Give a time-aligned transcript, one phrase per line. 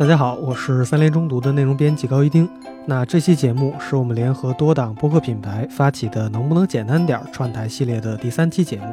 [0.00, 2.48] 大家好，我是三联中读的内容编辑高一丁。
[2.86, 8.86] 那这期节目是我们联合多档播客品牌发起的“能不能简单点”串台系列的第三期节目。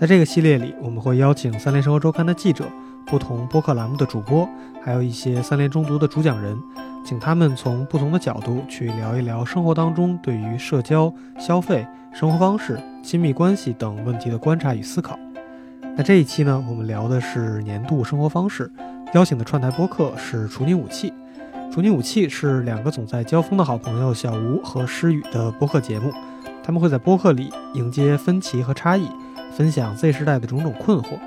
[0.00, 2.64] 在这个系列里，我们会邀请三联生活周刊的记者、
[3.04, 4.48] 不同播客栏目的主播，
[4.82, 6.56] 还有一些三联中读的主讲人，
[7.04, 15.18] 请他们从不同的角度去聊一聊生活当中对于社交、消费、生活方式、亲密关系等问题的观察与思考。
[15.98, 18.70] 那这一期呢，我们聊的是年度生活方式，
[19.16, 21.10] 邀请的串台播客是处女武器。
[21.72, 26.12] 处女武器是两个总在交锋的好朋友小吴和诗雨的播客节目，
[26.62, 29.08] 他们会在播客里迎接分歧和差异，
[29.50, 31.18] 分享 Z 时代的种种困惑。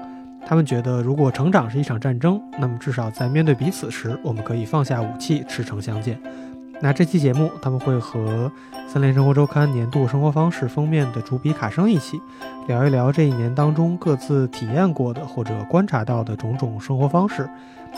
[0.45, 6.21] 他们觉得，如果成长是一场战争，那么至少在面对彼此时，我们可以放下武器，赤诚相见。
[6.82, 8.50] 那这期节目，他们会和
[8.90, 12.22] 《三联生活周刊》年度生活方式封面的主笔卡生一起，
[12.68, 17.50] 聊一聊这一年当中各自体验过的或者观察到的种种生活方式，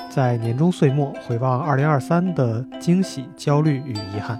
[0.09, 4.39] 在年终岁末回望2023的惊喜、焦虑与遗憾。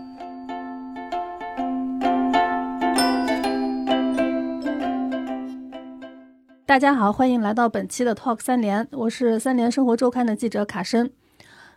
[6.66, 11.12] 大家好，欢迎来到本期的 Talk 三联，我是三联生活周刊的记者卡生。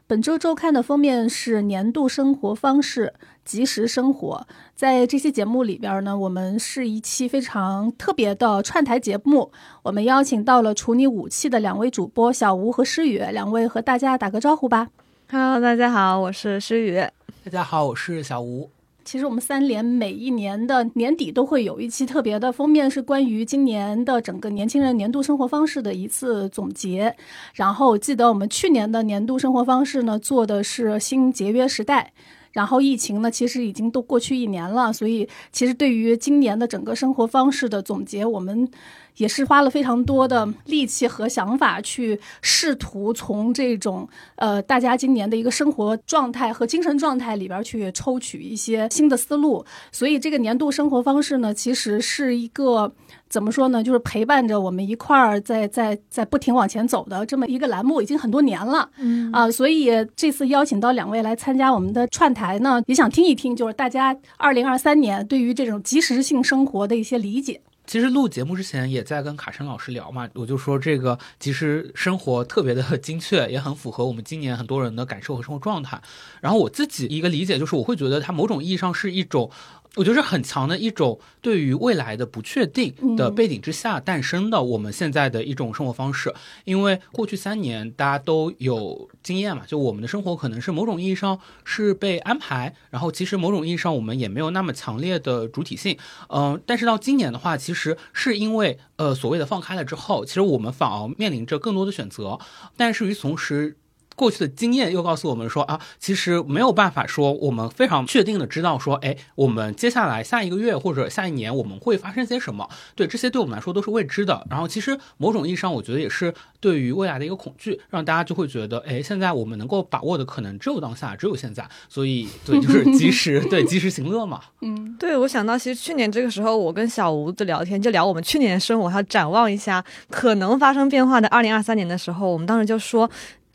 [0.06, 4.46] 本周周刊的封面是年度生活方式即时生活。
[4.74, 9.50] 在这期节目里边呢，我们是一期非常特别的串台节目。
[9.82, 14.88] 我们邀请到了处理武器的两位主播小吴和诗雨，两位和大家打个招呼吧。
[15.30, 17.00] Hello，大家好，我是诗雨。
[17.42, 18.68] 大家好，我是小吴。
[19.04, 27.14] 其实我们三联每一年的年底都会有一期特别的封面，是关于今年的整个年轻人年度生活方式的一次总结。
[27.54, 32.12] 然后记得我们去年的年度生活方式呢，做的是新节约时代。
[32.52, 38.68] 然后疫情呢，其实已经都过去一年了，所以其实对于今年的整个生活方式的总结，我们。
[39.16, 52.92] 也是花了非常多的力气和想法去试图从这种呃大家今年的一个生活状态和精神状态里边去抽取一些新的思路，所以这个年度生活方式呢，其实是一个
[53.28, 67.60] 怎么说呢，就是陪伴着我们一块儿在在在不停往前走的这么一个栏目，已经很多年了，嗯啊，所以这次邀请到两位来参加我们的串台呢，也想听一听，就是大家二零二三年对于这种即时性生活的一些理解。
[67.86, 76.00] 其实录节目之前也在跟卡申老师聊嘛，我就说这个其实生活特别的精确，也很符合我们今年很多人的感受和生活状态。
[76.40, 79.50] 然后我自己一个理解就是，我会觉得它某种意义上是一种。
[79.96, 86.34] 我觉得是很强的一种对于未来的不确定的背景之下诞生的我们现在的一种生活方式，
[86.64, 95.96] 因为过去三年大家都有经验嘛，就我们的生活可能是某种意义上是被安排，然后其实某种意义上我们也没有那么强烈的主体性，
[96.28, 102.40] 嗯，但是到今年的话，其实是因为呃所谓的放开了之后，其实我们反而面临着更多的选择，
[102.76, 103.76] 但是与此同时。
[104.14, 112.68] 过去的经验又告诉我们说啊，其实没有办法说我们非常确定的知道说，哎，我们接下来下一个月或者下一年我们会发生些什么？
[112.94, 114.46] 对，这些对我们来说都是未知的。
[114.48, 121.68] 然后其实某种意义上，我觉得也是对于未来的一个恐惧，让大家就会觉得，哎，现在我们能够把握的可能只有当下，只有现在。
[121.88, 124.40] 所以，对，就是及时，对，及时行乐嘛。
[124.60, 133.10] 嗯，对，我想到其实去年这个时候，我跟小吴的聊天就聊我们去年的生活，还要展望一下可能发生变化的二零二三年的时候，我们当时就说。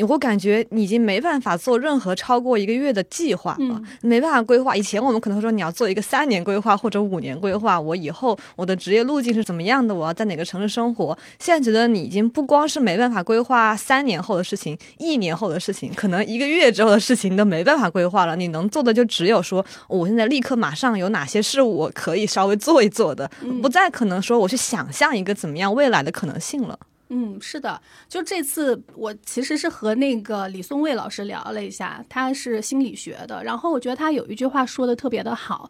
[0.08, 4.76] 我感觉你已经没办法做任何超过一个月的计划了，没办法规划。
[4.76, 11.18] 以前我们可能说你要做一个三年规划或者五年规划，我以后我的职业路径是怎么样的，我要在哪个城市生活。
[11.40, 18.36] 现在觉得你已经不光是没办法规划三年后的事情，一年后的事情，可能一个月之后的事情都没办法规划了。
[18.36, 23.30] 你能做的就只有说，我现在立刻马上有哪些事我可以稍微做一做的，
[23.62, 26.80] 不再可能说我去想象一个怎么样未来的可能性了。
[27.10, 35.70] 嗯，是的，就这次我其实是和那个李松蔚老师聊了一下，他是心理学的，然后我觉得他有一句话说的特别的好，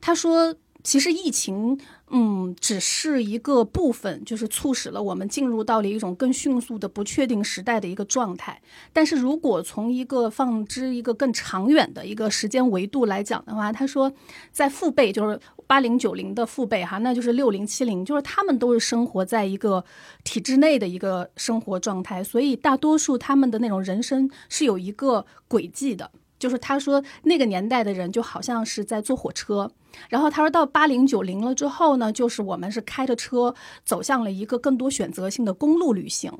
[0.00, 0.54] 他说。
[0.86, 1.80] 其实疫情，
[2.10, 8.60] 嗯，只是一个部分，就是促使了我们进入到了一种更迅速的不确定时代的一个状态。
[8.92, 14.12] 但是如果从一个放之一个更长远的一个时间维度来讲的话，他说，
[14.52, 19.84] 在父辈，就是八零九零的父辈哈，那就是六零七零，就是他们都是生活在一个
[20.22, 26.10] 体制内的一个生活状态，所以大多数他们的那种人生是有一个轨迹的。
[26.36, 29.70] 就是他说那个年代的人就好像是在坐火车，
[30.10, 36.30] 然后他说到八零九零了之后呢，就是我们是开着车走向了一个更多选择性的公路旅行。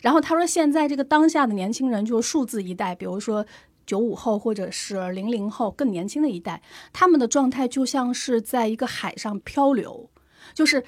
[0.00, 3.44] 然后他说现在这个当下的年轻人就是数字一代，比如说
[3.92, 6.62] 九五后或者是零零后更年轻的一代，
[6.92, 10.08] 他们的状态就像是在一个海上漂流，
[10.54, 10.82] 就是。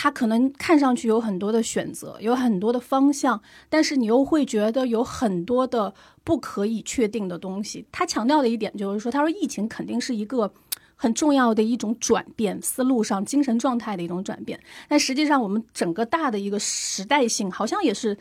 [0.00, 7.84] 他可能看上去有很多的选择，有很多的方向，但是你又会觉得有很多的不可以确定的东西。
[7.90, 10.52] 他强调的一点就是说，他说疫情肯定是一个
[10.94, 14.60] 很重要的一种转变，思路上、精神状态的一种转变。
[14.88, 18.16] 但实际上，我们整个大的一个时代性，好像也是。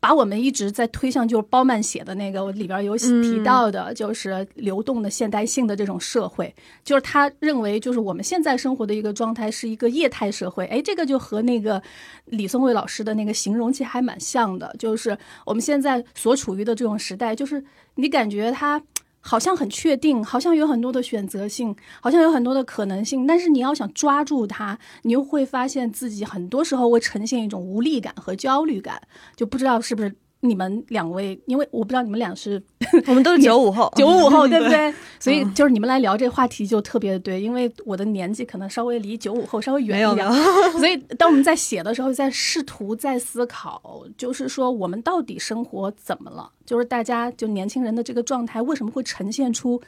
[0.00, 6.54] 把我们一直在推向就是包曼写的那个，我里边有提到的，就是流动的现代性的这种社会，
[6.84, 10.66] 就是他认为就是我们现在生活的一个状态是一个业态社会。
[10.66, 11.82] 哎，这个就和那个
[12.26, 17.64] 李松蔚老师的那个形容其实还蛮像的，就是我们现在所处于的这种时代，就是
[17.96, 18.82] 你感觉它。
[19.28, 28.98] 好像很确定，好像有很多的选择性，好像有很多的可能性，但是你要想抓住它，你又会发现自己很多时候会呈现一种无力感和焦虑感，
[29.36, 30.16] 就不知道是不是。
[30.40, 32.62] 你们两位，因为我不知道你们俩是，
[33.06, 34.94] 我们都是九五后，九五后 对不对？
[35.18, 40.30] 所以就是你们来聊这个话题就特别的对，因为我的年纪可能稍微离九五后稍微远一点，
[40.78, 46.50] 所以当我们在写的时候，在试图在思考，就是说我们到底生活怎么了？
[46.64, 49.80] 就是大家就年轻人的这个状态为什么会呈现出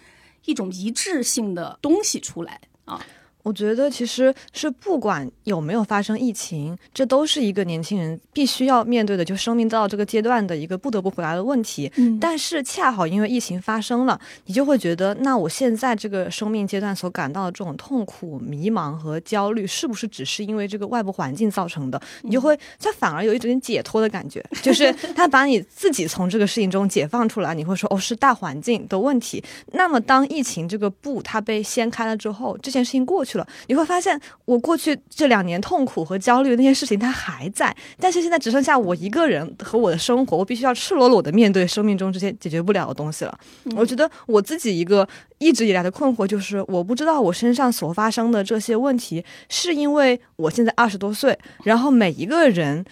[0.46, 3.00] 一种一致性的东西出来啊？
[3.42, 11.90] 我觉得其实是不管有没有发生疫情，这都是一个年轻人必须要面对的，就生命到这个阶段的一个不得不回答的问题。
[11.96, 22.00] 嗯，但是恰好因为疫情发生了，你就会觉得，那我现在这个生命阶段所感到的这种痛苦、迷茫和焦虑，是不是只是因为这个外部环境造成的？
[22.22, 29.42] 你就会，它反而有一点解脱的感觉，就是 他把你自己从这个事情中解放出来，你会说，哦，是大环境的问题。
[29.72, 33.29] 那么当疫情这个布它被掀开了之后，这件事情过去。
[33.30, 43.38] 去了，你会发现，我过去这两年痛苦和焦虑的那些事情，它还在，但是现在只剩下我一个人和我的生活，我必须要赤裸裸的面对生命中这些解决不了的东西了。
[43.76, 52.84] 我觉得我自己一个一直以来的困惑就是，我不知道我身上所发生的这些问题，是因为我现在二十多岁，然后每一个人。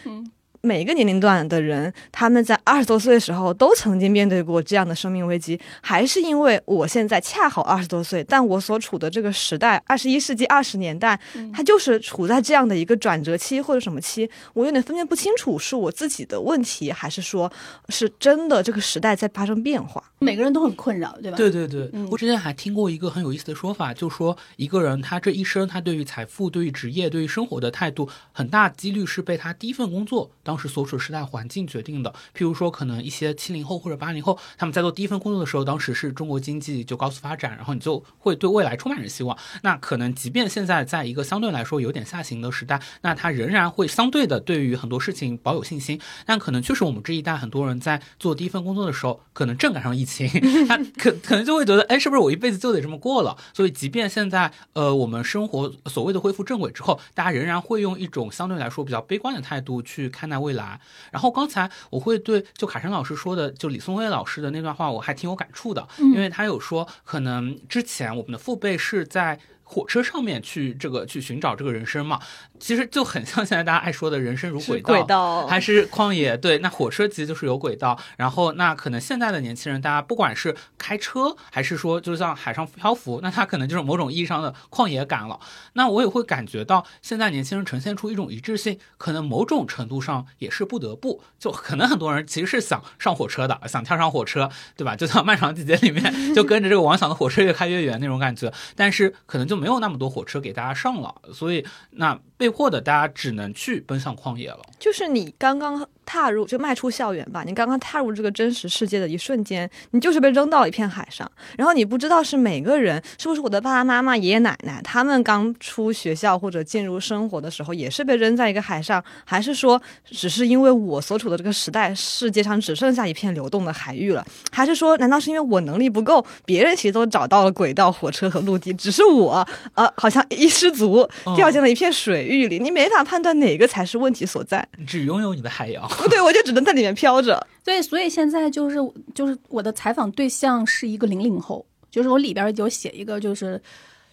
[0.68, 11.18] 每一个年龄段的人，他们在二十多岁的时候都曾经面对过这样的生命危机，还是因为我现在恰好二十多岁，但我所处的这个时代，二十一世纪二十年代，
[11.54, 17.50] 它就是处在这样的一个转折期或者什么期，我有点分辨不清楚是我自己的问题，还是说
[17.88, 20.04] 是真的这个时代在发生变化。
[20.18, 21.38] 每个人都很困扰，对吧？
[21.38, 30.30] 对对对，我之前还听过一个很有意思的说法，就说一个人他这一生，他对于财富、对于职业、对于生活的态度，很大几率是被他第一份工作。
[30.42, 39.38] 当时所处时代环境决定的，譬如说，可能一些七零后或者八零后，他们在做第一份工作的时候，当时是中国经济就高速发展，然后你就会对未来充满着希望。
[39.62, 46.00] 那可能即便现在在一个相对来说有点下行的时代，那他仍然会相对的对于很多事情保有信心。
[46.24, 50.26] 但可能确实我们这一代很多人在做第一份工作的时候，可能正赶上疫情，
[50.66, 53.36] 他可可能就会觉得，哎，是不是我一辈子就得这么过了？
[53.52, 60.37] 所以即便现在呃我们生活所谓的恢复正轨之后，大家仍然会用一种相对来说比较悲观的态度去看待。
[60.38, 60.80] 未来，
[61.10, 69.38] 然后刚才我会对就卡神老师说的，就李松蔚老师的那段话，我还挺有感触的，因为他有说，可能之前我们的父辈是在。
[69.70, 72.18] 火车上面去这个去寻找这个人生嘛，
[72.58, 76.34] 其实就很像现在大家爱说的人生如轨道，轨道还是旷野。
[76.38, 77.98] 对，那火车其实就是有轨道。
[78.16, 85.38] 然后那可能现在的年轻人，大家不管是开车还是说就像海上漂浮，那他可能就是某种意义上的旷野感了。
[85.74, 94.96] 那我也会感觉到现在年轻人呈现出一种一致性，可能某种程度上也是不得不，就可能很多人其实是想上火车的，想跳上火车，对吧？
[94.96, 96.02] 就像漫长季节里面，
[96.34, 98.50] 就跟着这个王想的火车越开越远那种感觉。
[98.74, 104.60] 但是可能就没有那么多火车给大家上了，所以那被迫的大家只能去奔向旷野了。
[104.78, 105.88] 就是你刚刚。
[106.08, 135.86] 踏入就迈出校园吧，你刚刚踏入这个真实世界的一瞬间，你就是被扔到了一片海上，然后你不知道是每个人是不是我的爸爸妈妈、爷爷奶奶，他们刚出学校或者进入生活的时候也是被扔在一个海上，还是说只是因为我所处的这个时代世界上只剩下一片流动的海域了，还是说难道是因为我能力不够，别人其实都找到了轨道、火车和陆地，只是我呃好像一失足掉进了一片水域里，你没法判断哪个才是问题所在，只拥有你的海洋。
[135.98, 137.46] 不对，我就只能在里面飘着。
[137.64, 138.78] 对，所以现在就是
[139.14, 143.60] 就是我的采访对象是一个零零后，就是我里边有写一个，就是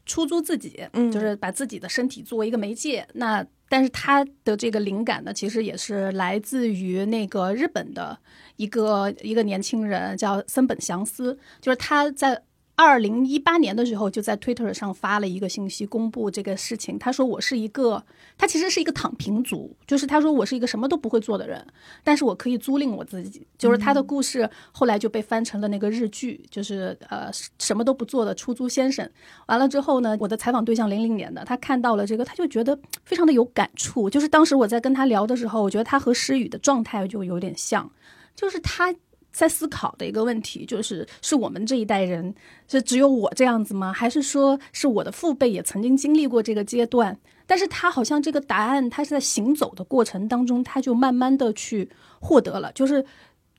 [0.05, 3.07] 出租自己，嗯，就是把自己的身体作为一个媒介。
[3.13, 8.17] 那但是他的这个灵感呢，其实也是来自于那个日本的
[8.57, 12.39] 一个一个年轻人叫森本祥司，就是他在
[12.77, 16.99] 二零一八年的时候，就在 Twitter 上发了一个信息，公布这个事情。
[16.99, 18.03] 他说我是一个，
[18.37, 21.65] 他其实是一个躺平族，就是他说我是一个什么都不会做的人，
[22.03, 23.47] 但是我可以租赁我自己。
[23.57, 29.09] 就是他的故事后来就被翻成了那个日剧，就是呃什么都不做的出租先生。
[29.45, 34.09] 完了之后呢，我的采访对象零零年的，他看到了这个，他就觉得非常的有感触。
[34.09, 37.89] 就是当时我在跟他聊的时候，我觉得他和诗雨的状态就有点像，
[38.35, 38.93] 就是他。
[39.35, 42.33] 在思考的一个问题，就是是我们这一代人
[42.69, 43.91] 是只有我这样子吗？
[43.91, 47.19] 还是说是我的父辈也曾经经历过这个阶段？
[47.45, 51.89] 但是他好像这个答案，他是在行走的过程当中，他就慢慢的去
[52.21, 52.71] 获得了。
[52.71, 53.05] 就是，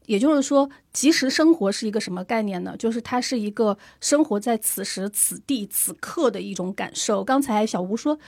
[0.06, 2.75] 也就是说，即时生活是一个什么概念呢？
[2.78, 7.23] 就是它是一个生活在此时此地此刻的一种感受。
[7.23, 8.18] 刚才小吴说，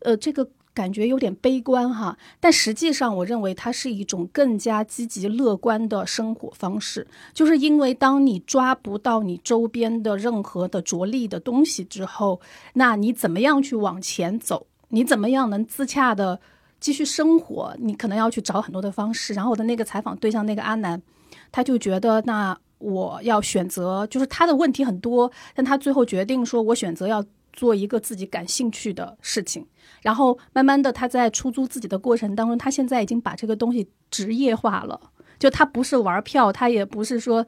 [0.00, 0.50] 呃，这个。
[0.74, 12.40] 感觉有点悲观哈，但实际上我认为它是一种更加积极乐观的生活方式，就是因为当你抓不到你周边的任何的着力的东西之后，
[12.74, 14.68] 那你怎么样去往前走？
[14.90, 16.40] 你怎么样能自洽的
[16.78, 17.74] 继续生活？
[17.80, 19.34] 你可能要去找很多的方式。
[19.34, 21.02] 然后我的那个采访对象那个阿南，
[21.50, 27.24] 他就觉得那我要选择，就是他的问题很多，但他最后决定说，我选择要。
[27.58, 29.66] 做一个自己感兴趣的事情，
[30.00, 35.00] 然后慢慢的他在出租自己的过程当中，他现在已经把这个东西职业化了。
[35.40, 37.44] 就他不是玩票，他也不是说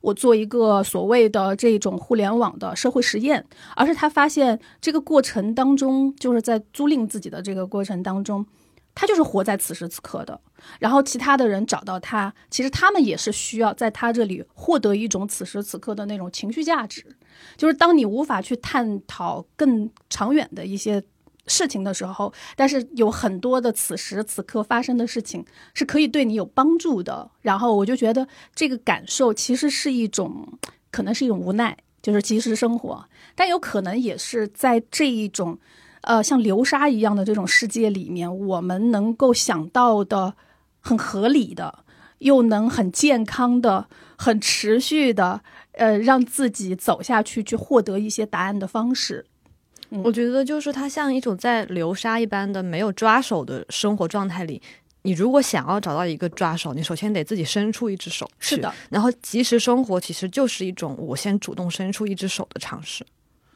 [0.00, 8.46] 我做一个所谓的这种互联网的社会实验，而是他发现这个过程当中，就是在租赁自己的这个过程当中。
[8.92, 10.38] 他就是活在此时此刻的，
[10.80, 17.06] 然后其他的人找到他，其实他们也是需要在他这里获得一种此时此刻的那种情绪价值。
[17.56, 21.02] 就是当你无法去探讨更长远的一些
[21.46, 25.44] 事情的时候，但是有很多的此时此刻发生的事情
[25.74, 27.30] 是可以对你有帮助的。
[27.42, 30.58] 然后我就觉得这个感受其实是一种，
[30.90, 33.04] 可能是一种无奈，就是及时生活，
[33.34, 35.58] 但有可能也是在这一种。
[36.02, 40.34] 呃，像流沙一样的这种世界里面，我们能够想到的
[40.80, 41.84] 很合理的，
[42.20, 45.42] 又能很健康的、很持续的，
[45.80, 49.24] 呃，让自己走下去，去获得一些答案的方式。
[50.04, 54.60] 我觉得就是它像一种在流沙一般的没有抓手的生活状态里，
[55.02, 58.30] 你如果想要找到一个抓手，你首先得自己伸出一只手。
[58.38, 63.04] 是的，然后及时生活其实就是一种我先主动伸出一只手的尝试。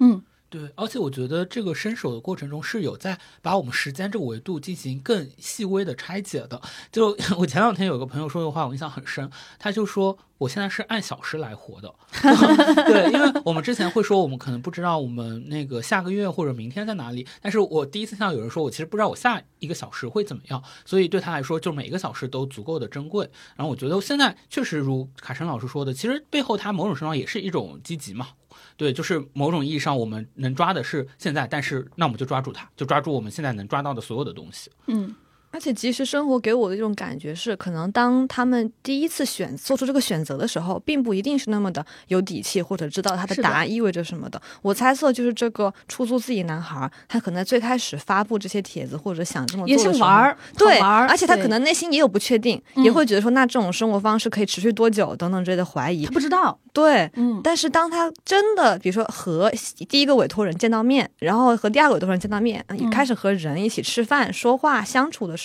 [0.00, 0.22] 嗯。
[0.54, 6.62] 对，而且我觉得这个伸手的过程中是有在把我们时间这个维度进行更细微的拆解的。
[6.92, 11.92] 就 我前两天有个朋友说的话，我印象很深，他就说我现在是按小时来活的。
[12.86, 23.28] 对，因为我们之前会说我们可能不知道我们那个下个月或者明天在哪里，但是我第一次听到有人说我其实不知道我下一个小时会怎么样，所以对他来说，就每一个小时都足够的珍贵。
[23.56, 28.28] 然后我觉得现在确实如卡神老师说的，其实背后他某种程度上也是一种积极嘛。
[28.76, 34.70] 对，就是某种意义上，我们能抓的是现在，但是那我们就抓住它，就抓住我们现在能抓到的所有的东西。
[34.86, 35.14] 嗯。
[35.54, 44.42] 而且，其实生活给我的一种感觉是，可能当他们第一次选做出这个选择的时候，并不一定是那么的有底气，或者知道他的答案意味着什么的。
[44.62, 56.04] 我猜测，就是这个出租自己男孩，他可能在最开始发布这些帖子或者想这么做的时候，玩儿，对，而且他可能内心也有不确定，也会觉得说，那这种生活方式可以持续多久等等之类的怀疑。
[56.04, 57.40] 他不知道，对，嗯。
[57.44, 59.52] 但是当他真的，比如说和
[59.88, 65.43] 第一个委托人见到面，然后和第二个委托人见到面，开始和人一起吃饭、说话、相处的时候，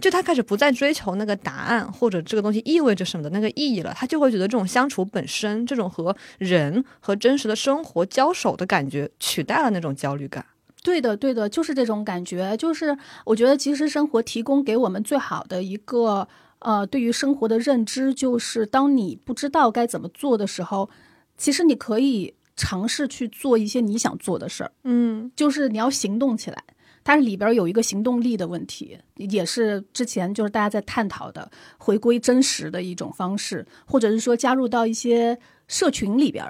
[0.00, 0.10] 就。
[0.10, 10.46] 他开始不再追求那个答案或者这个东西意味着什么的那个意义了，他就会觉得这种相处本身，这种和人和真实的生活交手的感觉，取代了那种焦虑感。
[10.84, 12.56] 对的，对的，就是这种感觉。
[12.56, 16.28] 就是我觉得，其实生活提供给我们最好的一个
[16.60, 20.88] 呃，对于生活的认知，就是当你不知道该怎么做的时候，
[21.36, 24.72] 其实你可以尝试去做一些你想做的事儿。
[24.84, 26.62] 嗯，就是你要行动起来。
[27.04, 36.42] 它里边有一个行动力的问题，也是之前就是大家在探讨的回归真实的一种方式，或者是说加入到一些社群里边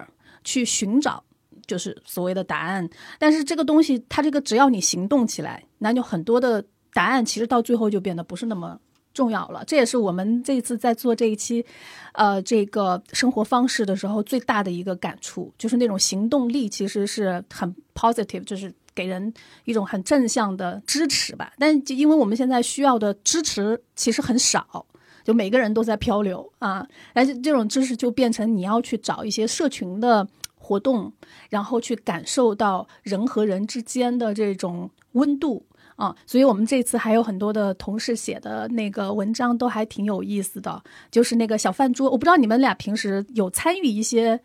[0.45, 1.25] 去寻找，
[1.67, 2.89] 就是所谓的答案。
[3.19, 8.79] 但是这个东西，它这个只要你行动起来，那就很多的答案其实到最后就变得不是那么
[9.13, 9.65] 重要了。
[9.67, 11.67] 这也是我们这一次在做这一期，
[12.13, 18.73] 呃，这个生活方式的时候最大的一个感触，就是那种行动力其实是很 positive，就是。
[18.95, 19.33] 给人
[19.65, 24.87] 一种很正向的支持吧，但就因为我们现在需要的支持其实很少，
[25.25, 31.13] 就每个人都在漂流啊，但是这种支持就变成你要去找一些社群的活动，
[31.51, 35.65] 然后去感受到人和人之间的这种温度
[35.97, 44.41] 啊，所以我们这次还有很多的同事写的那个文章都还挺有意思的，就是那个小饭桌，我不知道你们俩平时有参与一些。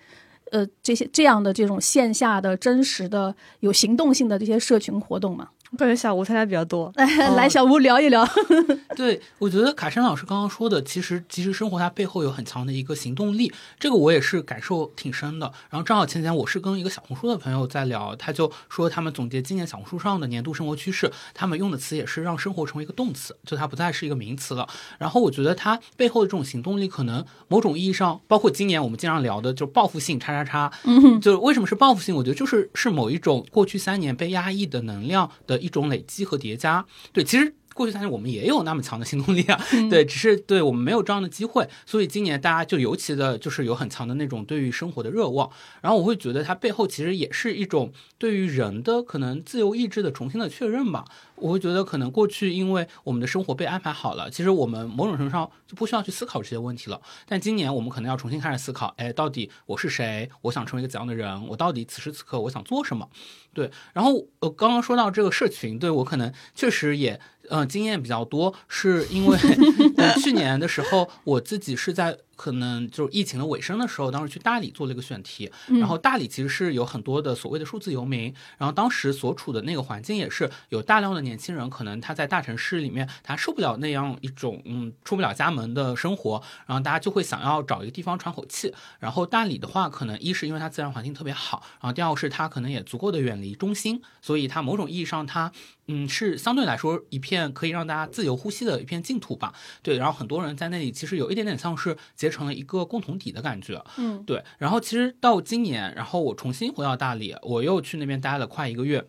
[0.52, 5.50] 呃这些这样的这种线下的真实的有行动性的这些社群活动嘛。
[5.72, 6.92] 我感觉小吴参加比较多。
[6.96, 8.28] 来，来小吴聊一聊。
[8.98, 15.52] 对，我觉得卡申老师刚刚说的，其实其实生活它背后有很强的一个行动力，这个我也是感受挺深的。
[15.70, 24.68] 然后正好前几天我是跟一个小红书的朋友在聊，他就说他们总结今年小红书上的年度生活趋势，他们用的词也是让生活成为一个动词，就它不再是一个名词了。
[24.98, 32.16] 然后我觉得它背后的这种行动力，可能某种意义上，包括今年我们经常聊的，就是报复性叉叉叉，嗯，就为什么是报复性？
[32.16, 35.59] 我觉得就是是某一种过去三年被压抑的能量的。
[35.60, 39.60] 一种累积和叠加，对，其实过去三年我们也有那么强的行动力啊，
[39.90, 45.50] 对，只是对我们没有这样的机会，所以今年大家就尤其的就是有很强的那种对于生活的热望，
[45.82, 51.06] 然后我会觉得它背后其实也是一种对于人的可能自由意志的重新的确认吧。
[51.36, 57.00] 我会觉得可能过去因为我们的生活被安排好了，其实我们某种程度上就不需要去思考这些问题了。
[57.26, 60.30] 但今年我们可能要重新开始思考，哎，到底我是谁？
[60.42, 61.48] 我想成为一个怎样的人？
[61.48, 63.08] 我到底此时此刻我想做什么？
[63.54, 63.72] 对。
[63.94, 67.18] 然后呃，刚刚说到这个社群，对我可能确实也
[67.50, 69.38] 嗯经验比较多，是因为
[70.22, 72.18] 去年的时候我自己是在。
[72.40, 88.74] 可能就是疫情的尾声的时候，当时去大理做了一个选题，然后大理其实是有很多的所谓的数字游民，然后当时所处的那个环境也是有大量的年轻人，可能他在大城市里面他受不了那样一种嗯出不了家门的生活，然后大家就会想要找一个地方喘口气。
[89.00, 95.52] 然后大理的话，可能一是因为它自然环境特别好，然后第二是它可能也足够的远离中心，所以它某种意义上它。
[95.92, 99.52] 嗯，是相对来说一片可以让大家自由呼吸的一片净土吧？
[99.82, 103.84] 对，然后很多人在那里，其实有一点点像是结成了一个共同体的感觉。
[103.98, 104.44] 嗯，对。
[104.58, 109.06] 然后其实到今年，然后我重新回到大理，我又去那边待了快一个月。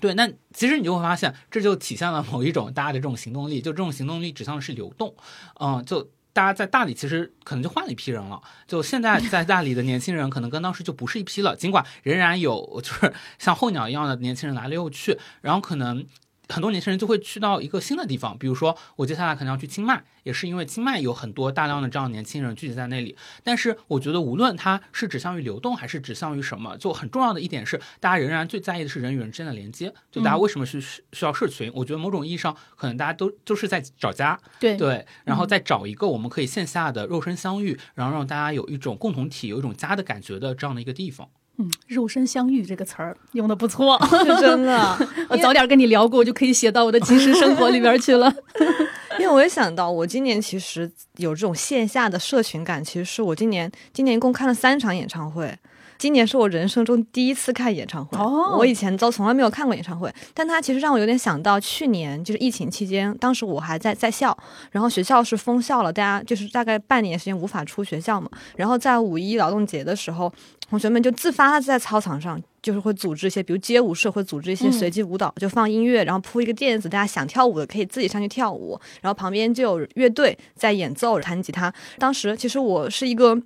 [0.00, 5.14] 对，那其实你就会发现，这就体现了某一种大家的这种行动力，就这种行动力指向的是流动。
[5.60, 6.10] 嗯，就。
[6.34, 16.06] 大家在大理其实可能就换了一批人了，就现在在大理的年轻人可能跟当时就不是一批了，尽管仍然有就是像候鸟一样的年轻人来了又去，然后可能。
[16.52, 23.16] 很多年轻人就会去到一个新的地方，比如说我接下来可能要去清迈，也是因为清迈有很多大量的这样年轻人聚集在那里。
[23.42, 29.92] 但是我觉得无论它是指向于流动还是指向于什么，就很重要的一点是，大家仍然最在意的是人与人之间的连接。
[30.10, 31.72] 就大家为什么是需要社群？
[31.74, 41.28] 我觉得某种意义上，可能大家都都是在找家，对对，然后再找一个我们可以线下的肉身相遇，然后让大家有一种共同体、有一种家的感觉的这样的一个地方。
[41.58, 44.00] 嗯，肉身相遇这个词儿用的不错，
[44.40, 44.98] 真的。
[45.28, 48.32] 我早点跟你聊过，我就可以写到我的即时生活里边去了。
[49.20, 55.54] 因为我也想到，我今年其实有这种线下的社群感，其实是我今年今年一共看了三场演唱会。
[55.98, 58.18] 今年是我人生中第一次看演唱会，
[58.58, 60.12] 我以前都从来没有看过演唱会。
[60.34, 64.36] 但它其实让我有点想到去年，就是疫情期间，当时我还在在校，
[64.72, 68.28] 然后学校是封校了，大家就是大概半年时间无法出学校嘛。
[68.56, 70.32] 然后在五一劳动节的时候，
[70.72, 81.70] 同学们就自发在操场上，就是会组织一些，比如街舞社会组织一些随机舞蹈，就放音乐，然后铺一个垫子，大家想跳舞的可以自己上去跳舞，然后旁边就有乐队在演奏弹吉他。
[81.98, 83.38] 当时其实我是一个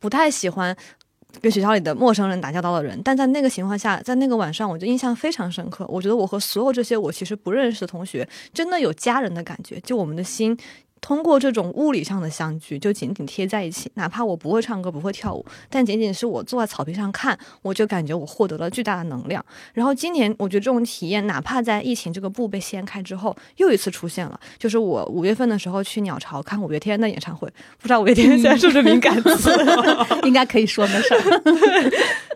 [0.00, 0.74] 不太喜欢。
[1.42, 5.84] 跟学校里的陌生人打交道的人，但在那个情况下，在那个晚上，我就印象非常深刻。
[5.88, 10.56] 我觉得我和所有这些我其实不认识的同学，真的有家人的感觉，就我们的心。
[11.00, 13.90] 通过这种物理上的相聚，就紧紧贴在一起。
[13.94, 19.44] 哪怕我不会唱歌，不会跳舞，但仅仅是我坐在草坪上看，我就感觉我获得了巨大的能量。
[19.74, 24.40] 然后今年，我觉得这种体验，哪怕在疫情这个布被掀开之后，又一次出现了。
[24.58, 27.46] 就是我五月份的时候去鸟巢看五月天的演唱会，
[27.78, 29.50] 不知道五月天现 在是不是敏感词，
[30.24, 31.20] 应该可以说没事儿。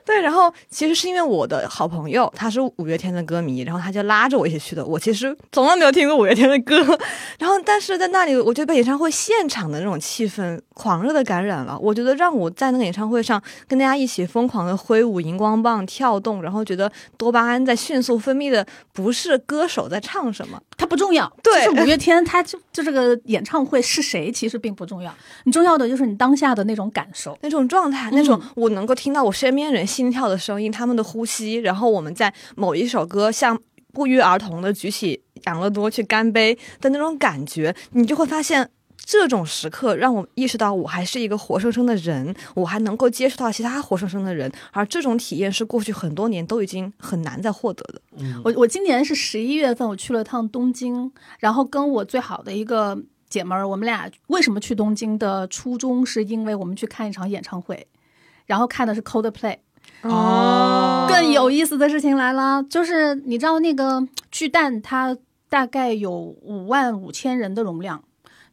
[0.05, 4.85] 对，然后其实是因为我的好朋友他是五月天的歌迷，然后他就拉着我一起去的。
[4.85, 6.77] 我其实从来没有听过五月天的歌，
[7.41, 8.58] 然后但是在那里我。
[8.59, 21.33] 就被演唱会现场的那种气氛狂热的感染了，我觉得让我在那个演唱会上跟大家一起疯狂的挥舞荧光棒跳动，然后觉得多巴胺在迅速分泌的不是歌手在唱什么，它不重要。
[21.41, 33.57] 对，是五月天，他就就这个演唱会是谁其实并不重要，你重要的就是你当下的那种感受、那种状态、那种我能够听到我身边人心跳的声音、他们的呼吸，然后我们在某一首歌像
[33.93, 35.23] 不约而同的举起。
[35.45, 38.71] 养乐多去干杯的那种感觉，你就会发现，
[39.05, 48.01] 这种时刻让我意识到，我还是一个活生生的人，我还能够接触到其他活生生的人，而这种体验是过去很多年都已经很难再获得的。
[48.19, 52.99] 嗯我我今年是十一月份，我去了趟东京，然后跟我最好的一个
[53.31, 57.87] 姐们儿，我们俩为什么去东京的初衷，是因为我们去看一场演唱会，
[58.47, 59.59] 然后看的是 Coldplay。
[60.03, 65.17] 哦，更有意思的事情来了，就是你知道那个巨蛋，它
[65.49, 68.05] 大概有五万五千人的容量，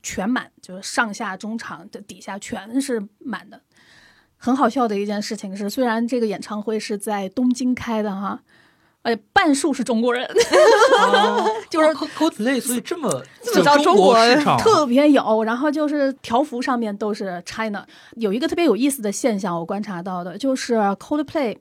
[0.01, 3.61] 全满，就是上下中场的底下全是满的。
[4.37, 8.39] 很好笑的一件事情是，虽然这个演唱会是在东京开的哈，
[9.01, 10.29] 呃，半数是中国人，
[11.69, 17.85] 就是 Coldplay，所以这么 这么叫中国国市场，特别有，然后就是条幅上面都是 China。
[18.17, 21.57] 有一个特别有意思的现象，我观察到的就是 Coldplay，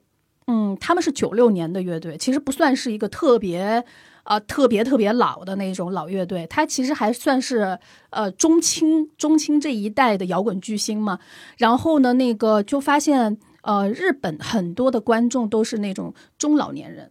[0.47, 3.85] 嗯，他们是九六年的乐队，其实不算是一个特别。
[4.25, 7.79] 呃，特别特别老的那种老乐队，他其实还算是
[8.11, 11.19] 呃中青中青这一代的摇滚巨星嘛。
[11.59, 17.11] 然后呢，那个就发现呃，日本很多的观众都是那种中老年人，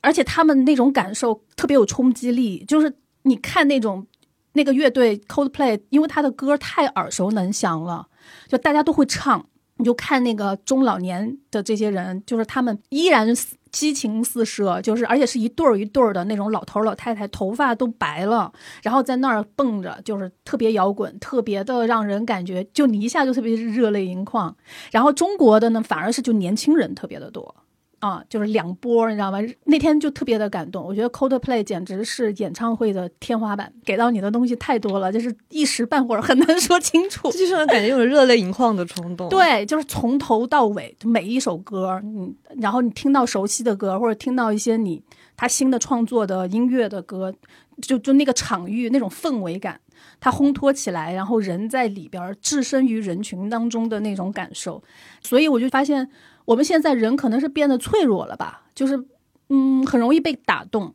[0.00, 2.64] 而且他们那种感受特别有冲击力。
[2.64, 4.06] 就是你看那种
[4.52, 8.08] 那个乐队 Coldplay，因为他的歌太耳熟能详了，
[8.48, 9.46] 就大家都会唱。
[9.78, 13.28] 你就看那个中老年的这些人，就是他们依然
[13.76, 18.50] 激情四射，就是而且是一对儿一对儿的那种老头老太太，头发都白了，
[18.82, 24.56] 然后在那儿蹦着，就是特别摇滚，特别的让人感觉就你一下就特别热泪盈眶。
[24.90, 27.54] 然后中国的呢，反而是就年轻人特别的多。
[28.06, 29.38] 啊，就是两波，你知道吗？
[29.64, 30.84] 那天就特别的感动。
[30.84, 37.28] 我觉得 Coldplay 简直是演唱会的天花板，给到你的东西太多了，就是一时半会儿很难 说清楚。
[37.32, 39.28] 这就是感觉有热泪盈眶的冲动。
[39.28, 45.02] 对，就是从头到尾每一首歌，嗯，然后你听到熟悉的歌，或者听到一些你
[45.36, 47.34] 他新的创作的音乐的歌，
[47.82, 49.80] 就就那个场域那种氛围感，
[50.20, 54.80] 它烘托起来，然后人在里边置身于人群当中的那种感受，
[55.20, 56.08] 所以我就发现。
[56.46, 59.04] 我们现在人可能是变得脆弱了吧，就是，
[59.48, 60.94] 嗯，很容易被打动，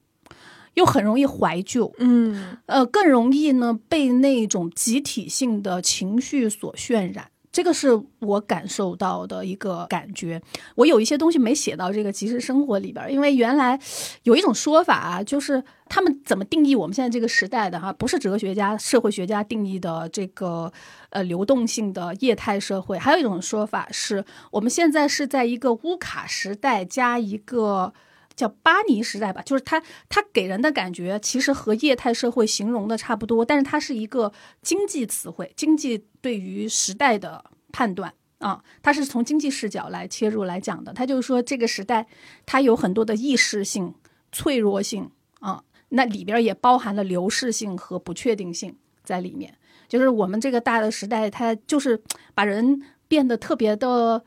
[0.73, 7.30] 又很容易怀旧，嗯，呃，更容易呢被那种集体性的情绪所渲染。
[7.51, 10.41] 这个是我感受到的一个感觉。
[10.75, 13.79] 我有一些东西没写到这个即时生活里边，因为原来
[14.23, 20.71] 有一种说法啊，就是他们怎么定义我们现在这个时代的哈，不是哲学家、社会学家定义的这个
[21.09, 22.97] 呃流动性的液态社会。
[22.97, 27.93] 还有一种说法是我们现在是在一个乌卡时代加一个。
[28.35, 40.93] 叫巴尼时代吧，就是它，它给人的感觉其实和液态社会形容的差不多，但是它是一个经济词汇，经济对于时代的判断啊，它是从经济视角来切入来讲的。
[40.93, 42.07] 它就是说这个时代
[42.45, 43.93] 它有很多的意识性、
[44.31, 49.53] 脆弱性啊，那里边也包含了流逝性和不确定性在里面。
[49.87, 52.01] 就是我们这个大的时代，它就是
[52.33, 54.23] 把人变得特别的。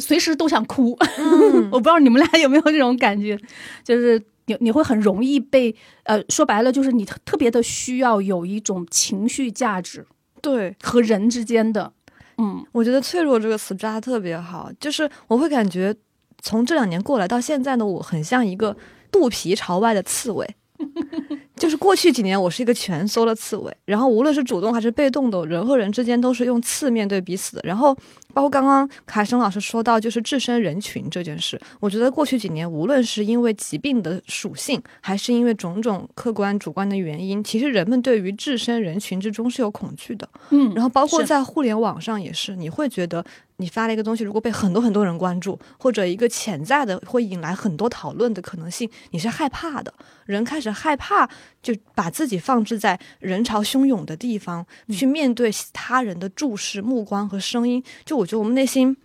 [0.00, 0.96] 随时都想哭，
[1.70, 3.38] 我不知道你们俩有没有这种感觉，
[3.84, 5.74] 就是你你会很容易被
[6.04, 10.06] 呃说白了就是你特特别的需要有一种情绪价值，
[10.40, 11.92] 对和人之间的，
[12.38, 15.94] 嗯，我觉得脆弱这个词扎的特别好，就是我会感觉
[16.40, 18.76] 从这两年过来到现在的我很像一个
[19.10, 20.56] 肚皮朝外的刺猬。
[21.54, 27.62] 就是过去几年，我是一个蜷缩的刺猬，然后无论是主动还是被动的，人和人之间都是用刺面对彼此的。
[27.64, 27.96] 然后，
[28.32, 40.28] 包括刚刚凯生老师说到，就是置身人群这件事，我觉得过去几年，无论是因为疾病的属性，还是因为种种客观主观的原因，其实人们对于置身人群之中是有恐惧的。
[40.50, 43.24] 嗯，然后包括在互联网上也是，你会觉得。
[43.58, 49.94] 你发了一个东西，如果被很多很多人关注，或者一个潜在的会引来很多讨论的可能性，你是害怕的。
[50.24, 51.28] 人开始害怕，
[51.62, 57.82] 就把自己放置在人潮汹涌的地方，去面对他人的注视目光和声音。
[58.04, 58.96] 就我觉得我们内心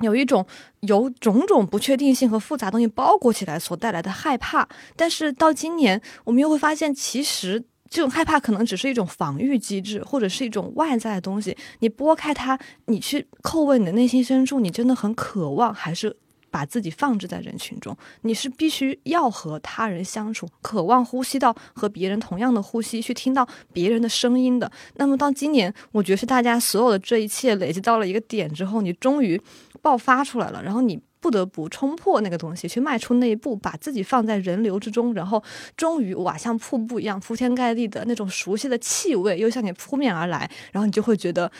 [0.00, 0.46] 有一种
[0.80, 4.68] 由种种不确定性和复杂东西包裹起来所带来的害怕。
[4.94, 7.64] 但是到今年，我们又会发现，其实。
[7.88, 11.56] 这种害怕可能只是一种防御机制，或者是一种外在的东西。
[11.78, 16.14] 你拨开它，你去叩问你的内心深处，你真的很渴望，还是
[16.56, 17.94] 把自己放置在人群中？
[18.22, 24.72] 你是必须要和他人相处，渴望呼吸到和别人同样的呼吸，去听到别人的声音的。
[24.94, 29.38] 那么到今年，我觉得是大家所有的这一切累积到了一个点之后，你终于
[29.82, 30.98] 爆发出来了，然后你。
[31.18, 35.42] 不得不冲破那个东西，去迈出那一步，把自己放在人流之中，然后
[35.76, 41.50] 终于哇，像瀑布一样铺天盖地的那种熟悉的气味又向你扑面而来，然后你就会觉得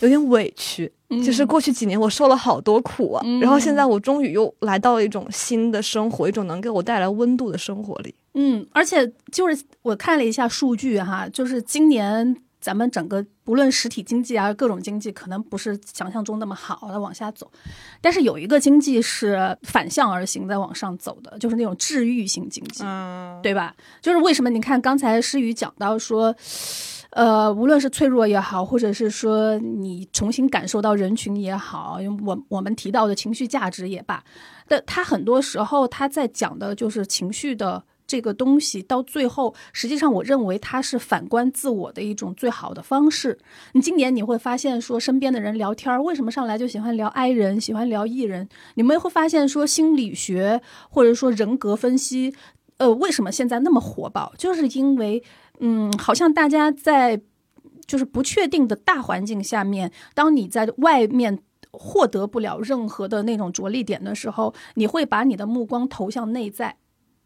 [0.00, 0.92] 有点委屈。
[1.24, 8.14] 就是过去几年我受了好多苦啊，然后现在我终于又来到了一种新的生活，一种能给我带来温度的生活里。
[8.34, 12.36] 嗯，而且就是我看了一下数据哈，就是今年。
[12.58, 17.48] 咱们整个不论实体经济啊，各种经济可能不是想象中那么好的往下走，
[18.00, 22.82] 但是有一个经济是反向而行在往上走的，就是那种治愈性经济，
[23.40, 23.72] 对吧？
[24.02, 26.34] 就是为什么你看刚才诗雨讲到说，
[27.16, 34.22] 呃，无论是脆弱也好，或者是说你重新感受到人群也好，我我们提到的情绪价值也罢，
[34.68, 37.84] 但他很多时候他在讲的就是情绪的。
[38.08, 43.36] 这个东西到最后，实际上我认为它是反观自我的一种最好的方式。
[43.72, 48.48] 你今年你会发现说，身边的人聊天，为什么上来就喜欢聊 I 人，喜欢聊 E 人？
[48.74, 52.32] 你们会发现说，心理学或者说人格分析，
[52.76, 54.32] 呃，为什么现在那么火爆？
[54.38, 55.24] 就是因为，
[55.60, 57.20] 嗯，好像大家在
[57.86, 61.38] 就是不确定的大环境下面，当你在外面。
[61.78, 66.74] 获得不了任何的那种着力点的时候，你会把你的目光投向内在，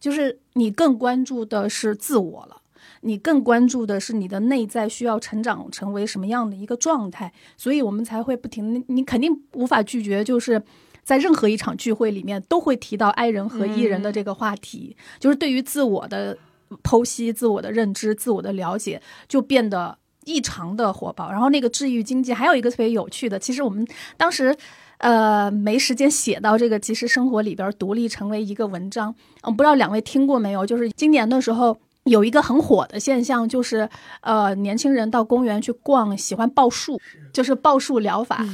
[0.00, 2.56] 就是你更关注的是自我了，
[3.02, 8.84] 你更关注的是你的内在需要成长成为什么样的一个状态，所以我们才会不停。
[8.88, 10.60] 你肯定无法拒绝，就是
[11.04, 16.36] 在任何一场聚会里面都会提到 I 人和 E 人的这个话题，就是对于自我的
[16.82, 19.98] 剖析、自我的认知、自我的了解，就变得。
[20.26, 23.84] 异常的火爆，然后那个治愈经济还有一个特别有趣的，其实我们
[24.18, 24.54] 当时，
[24.98, 29.12] 呃，没时间写到这个即时生活里边独立成为一个文章。
[29.42, 30.66] 嗯，不知道两位听过没有？
[30.66, 33.88] 就是今年的时候有一个很火的现象，就是
[34.22, 37.00] 呃，年轻人到公园去逛，喜欢报数，
[37.32, 38.44] 就是报数疗法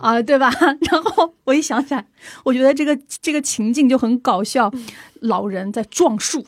[0.00, 0.50] 啊，对吧？
[0.90, 2.04] 然后我一想起来，
[2.44, 4.70] 我觉得这个这个情境就很搞笑，
[5.20, 6.44] 老人在撞 树，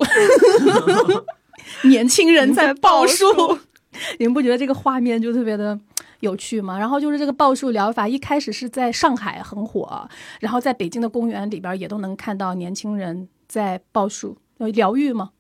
[1.85, 3.59] 年轻人在报数。
[4.19, 5.79] 你们不觉得这个画面就特别的
[6.21, 6.79] 有趣吗？
[6.79, 10.09] 然后就是这个报数疗法，一开始是在上海很火，
[10.41, 15.31] 然后在北京的公园里边也都能看到年轻人在报数，疗愈吗？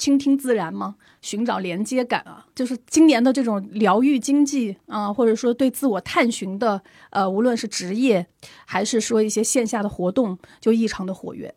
[0.00, 0.94] 倾听自然吗？
[1.20, 8.26] 寻找连接感啊，就是今年的这种疗愈经济啊，或者说对自我探寻的，呃，无论是职业
[8.64, 11.54] 还是说一些线下的活动，就异常的活跃。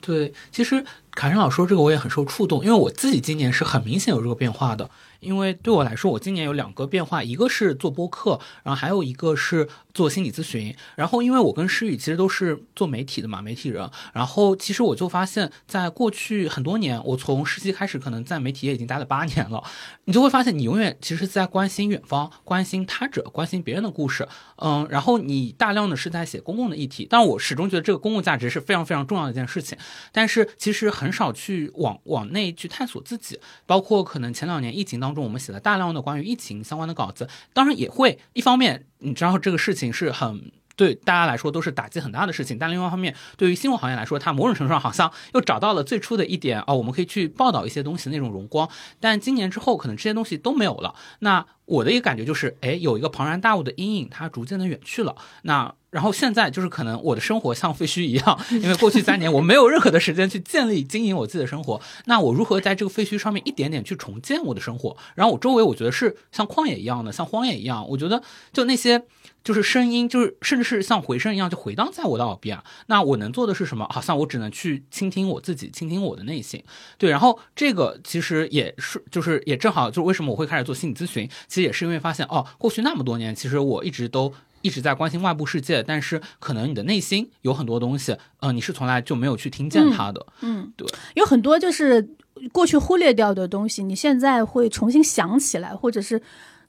[0.00, 4.90] 对，其实卡生老师说这个我也很受触动，因为我自己今年是很明显有这个变化的。
[5.20, 10.76] 因为对我来说，我今年有两个变化，一个是做播客，然后还有一个是做心理咨询。
[10.96, 13.90] 然后，因为我跟诗雨其实都是做媒体的嘛，媒体人。
[14.12, 19.64] 然后，其实我就发现，在过去很多年，我从实习开始，可能在媒体也已经待了八年了，
[20.04, 24.28] 你就会发现，你永远其实在关心远方，关心他者，关心别人的故事。
[24.56, 27.06] 嗯，然后你大量的是在写公共的议题。
[27.08, 29.78] 但我始终觉得这个公共价值是非常非常重要的一件事情。
[30.12, 35.14] 但是，其实很少去往往内去探索自己，包括可能前两年疫情当。
[35.14, 48.68] 中我们写了大量的关于疫情相关的稿子，当然也会一方面，你知道这个事情是很对大家来说都是打击很大的事情，但另外一方面，对于新闻行业来说，它某种程度上好像又找到了最初的一点哦，我们可以去报道一些东西那种荣光。
[49.00, 50.94] 但今年之后，可能这些东西都没有了。
[51.20, 55.14] 那我的一个感觉就是，哎，有一个庞然大物的阴影，它逐渐的远去了。
[55.42, 55.74] 那。
[55.94, 61.80] 然后现在就是可能我的生活像废墟一样，因为过去三年我没有任何的时间去建立经营我自己的生活。
[62.06, 64.96] 那我如何在这个废墟上面一点点去重建我的生活？
[65.14, 67.88] 然后我周围我觉得是像旷野一样的，像荒野一样。
[67.88, 68.20] 我觉得
[68.52, 69.04] 就那些
[69.44, 72.58] 就是声音，就是甚至是像回声一样就回荡在我的耳边。
[72.86, 73.86] 那我能做的是什么？
[73.92, 76.64] 好像我只能去倾听我自己，倾听我的内心。
[76.98, 84.34] 对，然后这个其实也是，就是也正好就是为什么我会开始做心理咨询，其实也是因为发现哦，过去那么多年，其实我一直都。
[84.64, 90.26] 一直在关心外部世界，但是可能你的内心有很多东西，嗯，你是从来就没有去听见它的。
[90.40, 92.08] 嗯，对，有很多就是
[92.50, 96.22] 过去忽略掉的东西，你现在会重新想起来，或者是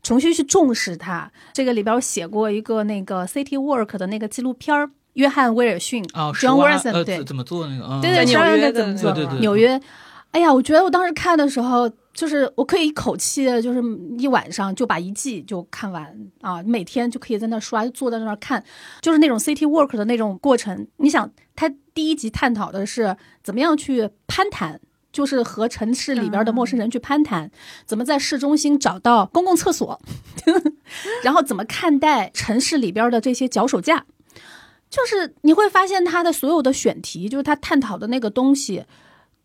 [0.05, 1.29] 重新去重视它。
[1.51, 7.99] 这个里边我写过一个那个 City Work 的那个纪录片儿，约翰威尔逊啊，John Wilson 对，怎么做那个？
[8.01, 9.11] 对对，纽约怎么做？
[9.11, 9.81] 对对对，纽约。
[10.31, 11.91] 哎呀，我觉得我当时看的时候。
[12.15, 13.83] 就是我可以一口气，就是
[14.17, 18.63] 一晚上就把一季就看完啊，每天就可以在那刷，坐在那儿看，
[19.01, 20.87] 就是那种 city work 的那种过程。
[20.95, 24.79] 你想，他第一集探讨的是怎么样去攀谈，
[25.15, 27.49] 就是和城市里边的陌生人去攀谈，
[27.85, 29.97] 怎么在市中心找到公共厕所，
[31.23, 34.05] 然后怎么看待城市里边的这些脚手架，
[34.89, 38.83] 就是你会发现他的所有的选题，就是他探讨的那个东西。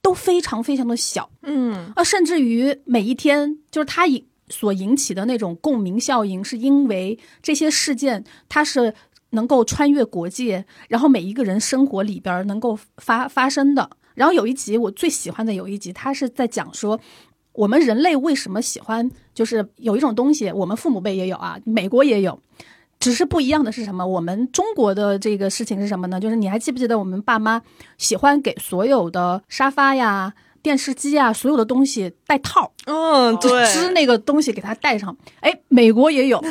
[0.03, 8.95] 都非常非常的小，嗯啊，甚至于每一天，就是他引所引起的那种共鸣效应，是因为这些事件它是
[9.33, 13.91] 能够穿越国界，然后每一个人生活里边能够发发生的。
[14.21, 17.01] 然后有一集我最喜欢的有一集，他是在讲说
[17.55, 22.39] 我们人类为什么喜欢，就是有一种东西，我们父母辈也有啊，美国也有。
[22.99, 24.07] 只是不一样的是什么？
[24.07, 26.21] 我们中国的这个事情是什么呢？
[26.21, 27.63] 就是你还记不记得我们爸妈
[27.97, 32.71] 喜欢给所有的沙发呀、电视机啊，所有的东西带套？
[32.85, 35.17] 嗯，对，织那个东西给它带上。
[35.41, 36.45] 哎，美国也有，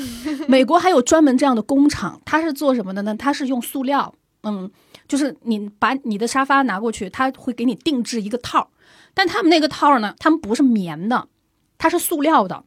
[0.47, 3.15] 美国还有专门这样的工厂，它是做什么的呢？
[3.15, 4.71] 它是用塑料，嗯，
[5.09, 8.67] 就是你把你的沙发拿过去，他会给你定制一个套儿，
[9.13, 11.27] 但他们那个套儿呢，他们不是棉的，
[11.77, 12.63] 它是塑料的。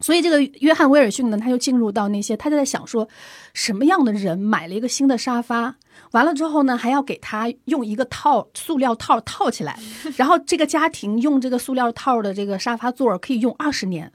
[0.00, 3.08] 所以这个约翰威尔逊呢，他就进入到那些，他就在想说，
[3.54, 5.76] 什么样的人买了一个新的沙发，
[6.10, 9.78] 完了之后呢，还要给他用一个套塑料套套起来，
[10.16, 14.12] 然后这个家庭用这个塑料套的这个沙发座可以用二十年。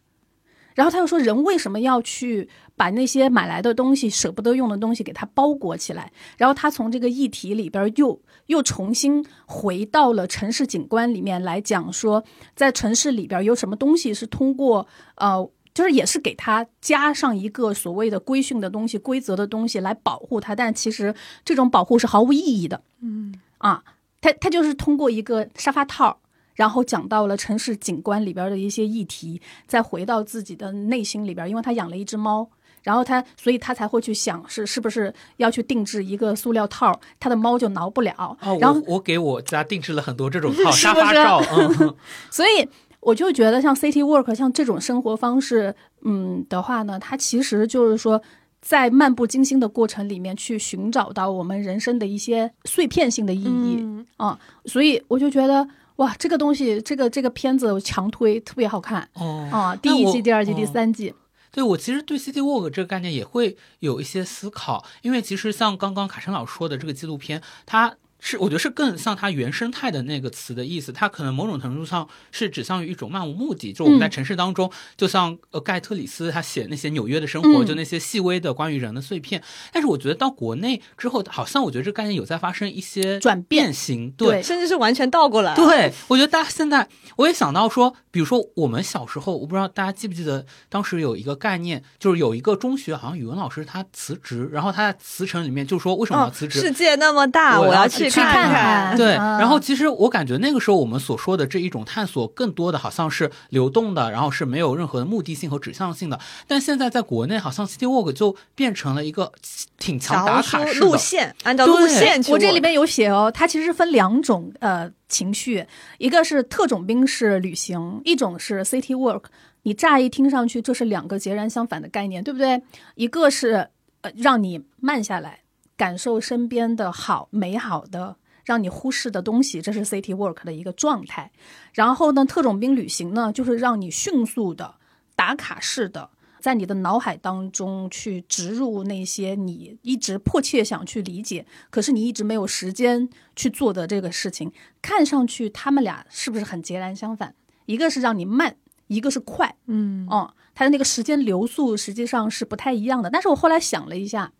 [0.76, 6.12] 然后他又说，人为什么要去把那些买来的东西、舍不得用的东西给它包裹起来？
[6.38, 12.24] 然后他从这个议题里边又又重新回到了城市景观里面来讲说，
[12.56, 15.50] 在城市里边有什么东西是通过呃。
[15.72, 21.14] 就是也是给它加上一个所谓的规训的东西、规则的东西来保护它，但其实
[21.46, 22.82] 这种保护是毫无意义的。
[23.02, 23.82] 嗯啊，
[24.20, 26.20] 他他就是通过一个沙发套，
[26.60, 32.46] 然后讲到了城市景观里边的一些议题，再回到自己的内心里边，因为他养了一只猫，
[32.84, 38.14] 然后他所以他才会去想是是不是要去定制一个塑料套，他的猫就挠不了。
[38.42, 41.96] 哦，然后我我给我家定制了很多这种 套是是沙发罩，嗯，
[42.30, 42.68] 所以
[43.00, 48.22] 我就觉得像 City Work 像这种生活方式，嗯的话呢，它其实就是说。
[48.62, 55.66] 在漫不经心的过程里面，去寻找到我们人生的一些碎片性的意义嗯啊、所以我就觉得
[56.00, 59.76] 哇，这个东西，这个这个片子我强推，特别好看哦啊！
[59.76, 61.14] 第一季、第二季、第哦三季，
[61.52, 79.44] 对我其实对 City Walk 这个概念也会有一些思考，因为其实像刚刚卡申老师说的这个纪录片，它是我觉得是更像它原生态的那个词的意思，它可能某种程度上是指向于一种漫无目的，就我们在嗯城市当中，就像呃盖特里斯他写那些纽约的生活，嗯就那些细微的关于人的碎片。
[79.72, 85.54] 但是我觉得到国内之后，好像我觉得这个概念有在发生一些转变变形，对甚至是完全倒过来。
[85.54, 96.60] 对，我觉得大家现在，我也想到说，比如说我们小时候，我不知道大家记不记得，当时有一个概念，就是有一个中学好像语文老师他辞职，然后他在辞呈里面就说为什么要哦，辞职。
[96.60, 106.20] 世界那么大，我我要去去看看看对，啊然后其实我感觉那个时候我们所说的这一种探索，更多的好像是流动的，然后是没有任何的目的性和指向性的。
[106.48, 109.32] 但现在在国内，好像 City Walk 就变成了一个
[109.78, 112.32] 挺强打卡式的路线，按照路线去。
[112.32, 115.66] 我这里边有写哦，它其实分两种呃情绪，
[115.98, 119.24] 一个是特种兵式旅行，一种是 city walk。
[119.64, 122.62] 你乍一听上去，这是两个截然相反的概念，对不对？
[122.96, 123.68] 一个是
[124.02, 125.40] 呃让你慢下来，
[125.80, 131.32] 感受身边的好、美好的，让你忽视的东西，这是 city Work 的一个状态。
[131.72, 134.76] 然后呢，特种兵旅行呢，就是让你迅速的
[135.16, 136.10] 打卡式的。
[136.42, 147.34] 在你的脑海当中去植入那些你一直迫切想去理解，可是你一直没有时间去做的这个事情，看上去他们俩是不是很截然相反？
[147.68, 153.10] 一个是让你慢，一个是快，嗯哦，它的那个时间流速实际上是不太一样的。
[153.10, 154.34] 但是我后来想了一下，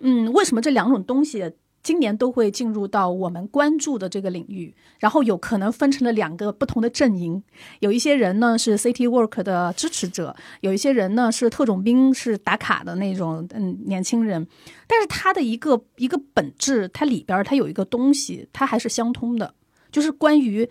[0.00, 4.74] 嗯，为什么这两种东西今年都会进入到我们关注的这个领域？
[4.98, 7.42] 然后有可能分成了两个不同的阵营，
[7.78, 14.46] 有一些人呢是 City Work 的支持者，有一些人呢是特种兵，是打卡的那种嗯年轻人。
[14.86, 19.54] 但是它的一个一个本质，它里边儿它有一个东西，它还是相通的，
[19.90, 20.68] 就是关于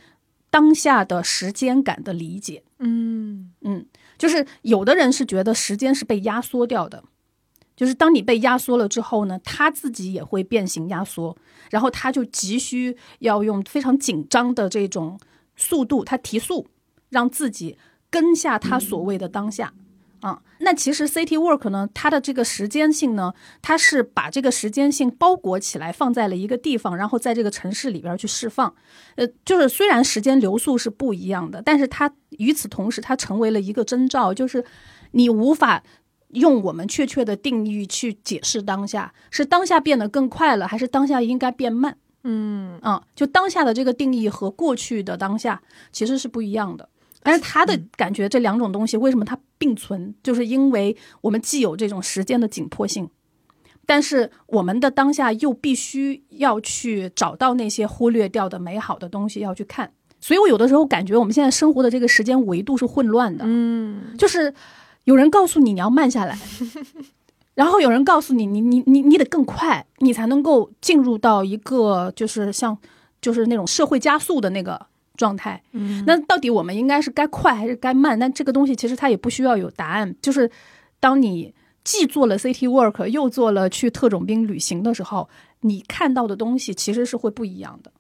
[0.52, 2.62] 当下的时间感的理解。
[2.78, 3.86] 嗯嗯，
[4.18, 7.04] 就是有的人是觉得时间是被压缩掉的，
[7.80, 11.38] 就是当你被压缩了之后呢，他自己也会变形压缩，
[11.72, 15.18] 然后他就急需要用非常紧张的这种
[15.56, 16.68] 速度，他提速，
[17.08, 17.78] 让自己
[18.10, 19.72] 跟下他所谓的当下。
[20.20, 28.76] 啊，那其实 City Work 呢，它的这个时间性呢，它是把这个时间性包裹起来，放在了一个地方，然后在这个城市里边去释放。
[29.16, 34.66] 呃，就是虽然时间流速是不一样的，但是它与此同时，它成为了一个征兆，就是
[35.12, 35.82] 你无法
[36.30, 41.98] 用我们确切的定义去解释当下，是当下变得更快了，还是当下应该变慢？
[42.24, 45.62] 嗯啊、就当下的这个定义和过去的当下
[45.92, 46.90] 其实是不一样的。
[47.24, 53.10] 但是他的感觉，这两种东西为什么它并存，就是因为我们既有这种时间的紧迫性，
[53.86, 59.92] 但是我们的当下又必须要去找到那些忽略掉的美好的东西要去看。
[60.22, 64.54] 所以我有的时候感觉我们现在生活的这个时间维度是混乱的，嗯就是
[65.06, 66.38] 有人告诉你你要慢下来，
[67.56, 72.78] 然后有人告诉你你你你你得更快，你才能够进入到一个就是像
[73.22, 74.80] 就是那种社会加速的那个
[75.18, 75.62] 状态。
[75.74, 78.18] 嗯那到底我们应该是该快还是该慢？
[78.20, 80.50] 那这个东西其实它也不需要有答案，就是
[81.00, 85.28] 当你既做了 city work 又做了去特种兵旅行的时候，
[85.62, 87.92] 你看到的东西其实是会不一样的。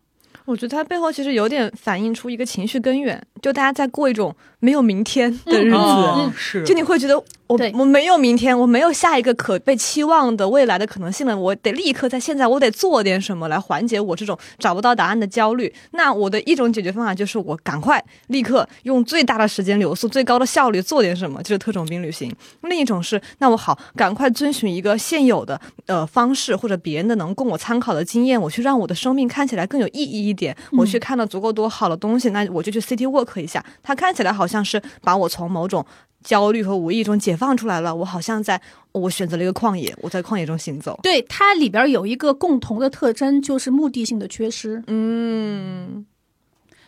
[0.45, 15.73] 我觉得它背后其实有点反映出一个情绪根源，就大家在过一种没有明天的日子，哦是就你会觉得我我没有明天，我没有下一个可被期望的未来的可能性了，我得立刻在现在我得做点什么来缓解我这种找不到答案的焦虑。
[15.91, 22.31] 那我的一种解决方法就是我赶快立刻用最大的时间流速、最高的效率做点什么，就是特种兵旅行。
[22.61, 30.55] 另一种是，那我好赶快遵循一个现有的呃方式或者别人的能供我参考的经验，我去让我的生命看起来更有意义一点。
[30.73, 35.85] 我去看了足够多好的东西，那我就去 city walk 一下，它看起来好像是把我从某种
[36.23, 37.93] 焦虑和无意中解放出来了。
[37.93, 38.61] 我好像在
[38.93, 40.99] 我选择了一个旷野，我在旷野中行走。
[41.03, 44.83] 对，它里边有一个共同的特征，就是目的性的缺失。
[44.87, 46.05] 嗯，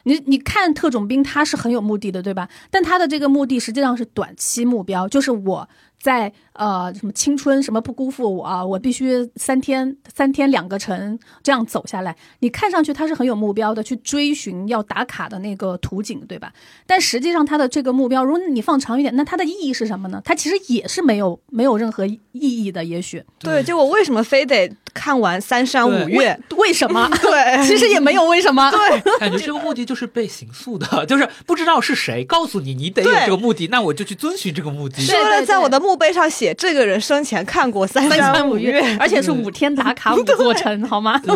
[0.03, 2.49] 你你看特种兵，他是很有目的的，对吧？
[2.69, 5.69] 但他的这个目的实际上是短期目标，就是我
[6.01, 12.15] 在呃什么青春什么不辜负我啊，我必须三天三天两个城这样走下来。
[12.39, 16.51] 你看上去他是很有目标的，去追寻要打卡的那个图景，对吧？
[16.87, 20.21] 但实际上他的这个目标，如果你放长一点，那它的意义是什么呢？
[20.25, 26.37] 它其实也是没有没有任何意义的，也许对，就我为什么非得看完三山五岳？
[26.57, 27.09] 为什么？
[27.21, 28.69] 对， 其实也没有为什么。
[28.71, 35.01] 对， 感觉这个目的就是被刑诉的，就是不知道是谁告诉你你得有这个目的，那我就去遵循这个目的。
[35.01, 41.17] 是为了在我的墓碑上写，这个人生前看过三三山五岳岳，，而且是五天打卡五座城，好吗？
[41.19, 41.35] 对，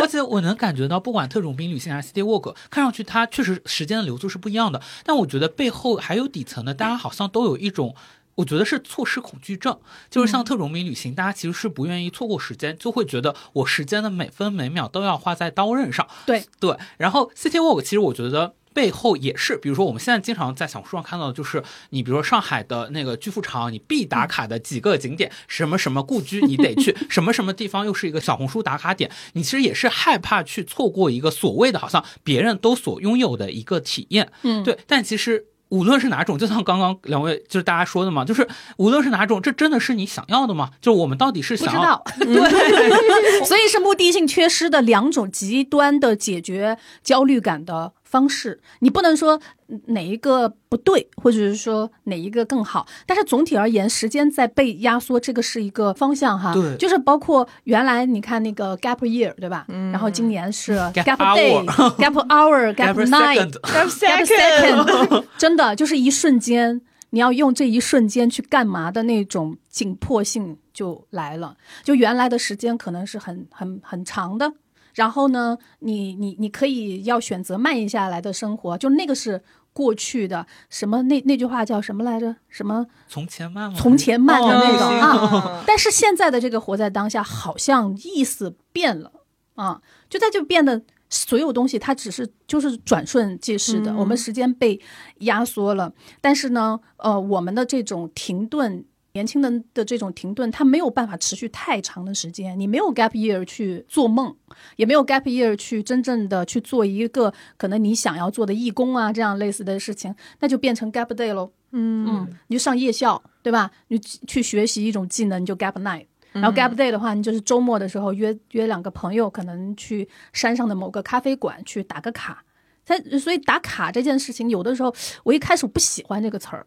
[0.00, 7.94] 而且我能感觉到，不管特种兵旅行还是 City Walk，看上去它确实时间的流速是不一样的，但我觉得背后还有底层的，大家好像都有一种。
[8.36, 9.78] 我觉得是错失恐惧症，
[10.10, 16.06] 就是像特种兵旅行，大家其实是不愿意错过时间，就会觉得我时间的每分每秒都要花在刀刃上。
[16.26, 18.54] 对对，然后 City Walk 其实我觉得。
[18.74, 35.48] 背后也是，比如说我们现在经常在小红书上看到的，就是你比如说上海的那个巨富场，你必打卡的几个景点，什么什么故居你得去， 什么什么地方又是一个小红书打卡点，你其实也是害怕去错过一个所谓的好像别人都所拥有的一个体验，嗯，对，但其实。
[35.72, 38.46] 无论是哪种，就像刚刚两位就是大家说的嘛，就是
[38.76, 40.68] 无论是哪种，这真的是你想要的吗？
[40.82, 48.60] 就我们到底是想要知道， 对， 所以是目的性缺失的两种极端的解决焦虑感的方式。
[48.80, 49.40] 你不能说
[49.86, 56.52] 哪一个不对，或者是说哪一个更好，但是总体而言，时间在被压缩，这个是一个方向哈。
[56.52, 59.64] 对就是包括原来你看那个 gap year 对吧？
[59.68, 61.64] 嗯然后今年是 Gap day、
[61.96, 63.50] gap hour、 gap Gap night、
[63.88, 71.56] second gap second， 真的就是一瞬间，你要用这一瞬间去干嘛的那种紧迫性就来了。
[71.82, 74.52] 就原来的时间可能是很很很长的，
[74.94, 82.36] 然后呢，你你你可以要选择慢下来的生活，就那个是过去的什么那那句话叫什么来着？
[82.48, 83.78] 什么从前慢吗？
[83.78, 85.64] 从前慢的那种、哦啊。
[85.66, 89.12] 但是现在的这个活在当下，好像意思变了
[89.54, 90.82] 啊，就它就变得。
[91.14, 94.80] 所有东西它只是就是转瞬即逝的，嗯我们时间被
[95.18, 98.82] 压缩了，但是呢，呃，我们的这种停顿，
[99.12, 102.58] 年轻人的这种停顿，他没有办法持续太长的时间。
[102.58, 104.34] 你没有 gap year 去做梦，
[104.76, 111.50] 也没有 gap year 去真正的去做一个可能你想要做的义工啊，这样类似的事情，那就变成 gap day 喽。
[111.72, 113.70] 嗯嗯，你就上夜校，对吧？
[113.88, 116.06] 你去学习一种技能，你就 gap night。
[116.32, 122.42] 然后 gap day 的话，你就是周末的时候约约两个朋友，可能去山上的某个咖啡馆去打个卡。
[122.84, 124.94] 他所以打卡这件事情，有的时候
[125.24, 126.66] 我一开始不喜欢这个词儿，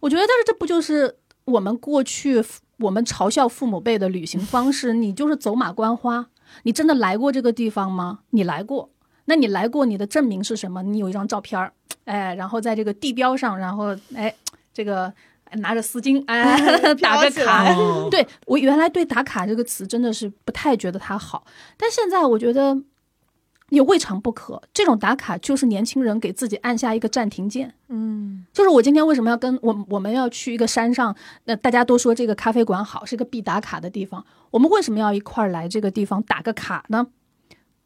[0.00, 2.44] 我觉得，但是这不就是我们过去
[2.78, 4.92] 我们嘲笑父母辈的旅行方式？
[4.92, 6.26] 你就是走马观花，
[6.64, 8.20] 你真的来过这个地方吗？
[8.30, 8.90] 你来过，
[9.24, 10.82] 那你来过，你的证明是什么？
[10.82, 11.72] 你有一张照片儿，
[12.04, 14.34] 哎，然后在这个地标上，然后哎，
[14.74, 15.12] 这个
[15.52, 17.72] 拿着丝巾，哎，打个卡。
[17.72, 21.44] 哦 对我原来对打卡这个词真的是不太觉得它好，
[21.76, 22.76] 但现在我觉得
[23.70, 24.62] 也未尝不可。
[24.72, 27.74] 这种打卡就是年轻人给自己按下一个暂停键。
[27.88, 31.14] 嗯就是我今天为什么要跟我我们要去一个山上？
[31.44, 34.24] 那大家都说这个咖啡馆好，是个必打卡的地方。
[34.50, 37.08] 我们为什么要一块儿来这个地方打个卡呢？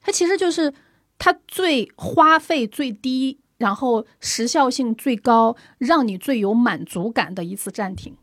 [0.00, 0.72] 它其实就是
[1.18, 8.16] 它最花费最低，然后时效性最高，让你最有满足感的一次暂停。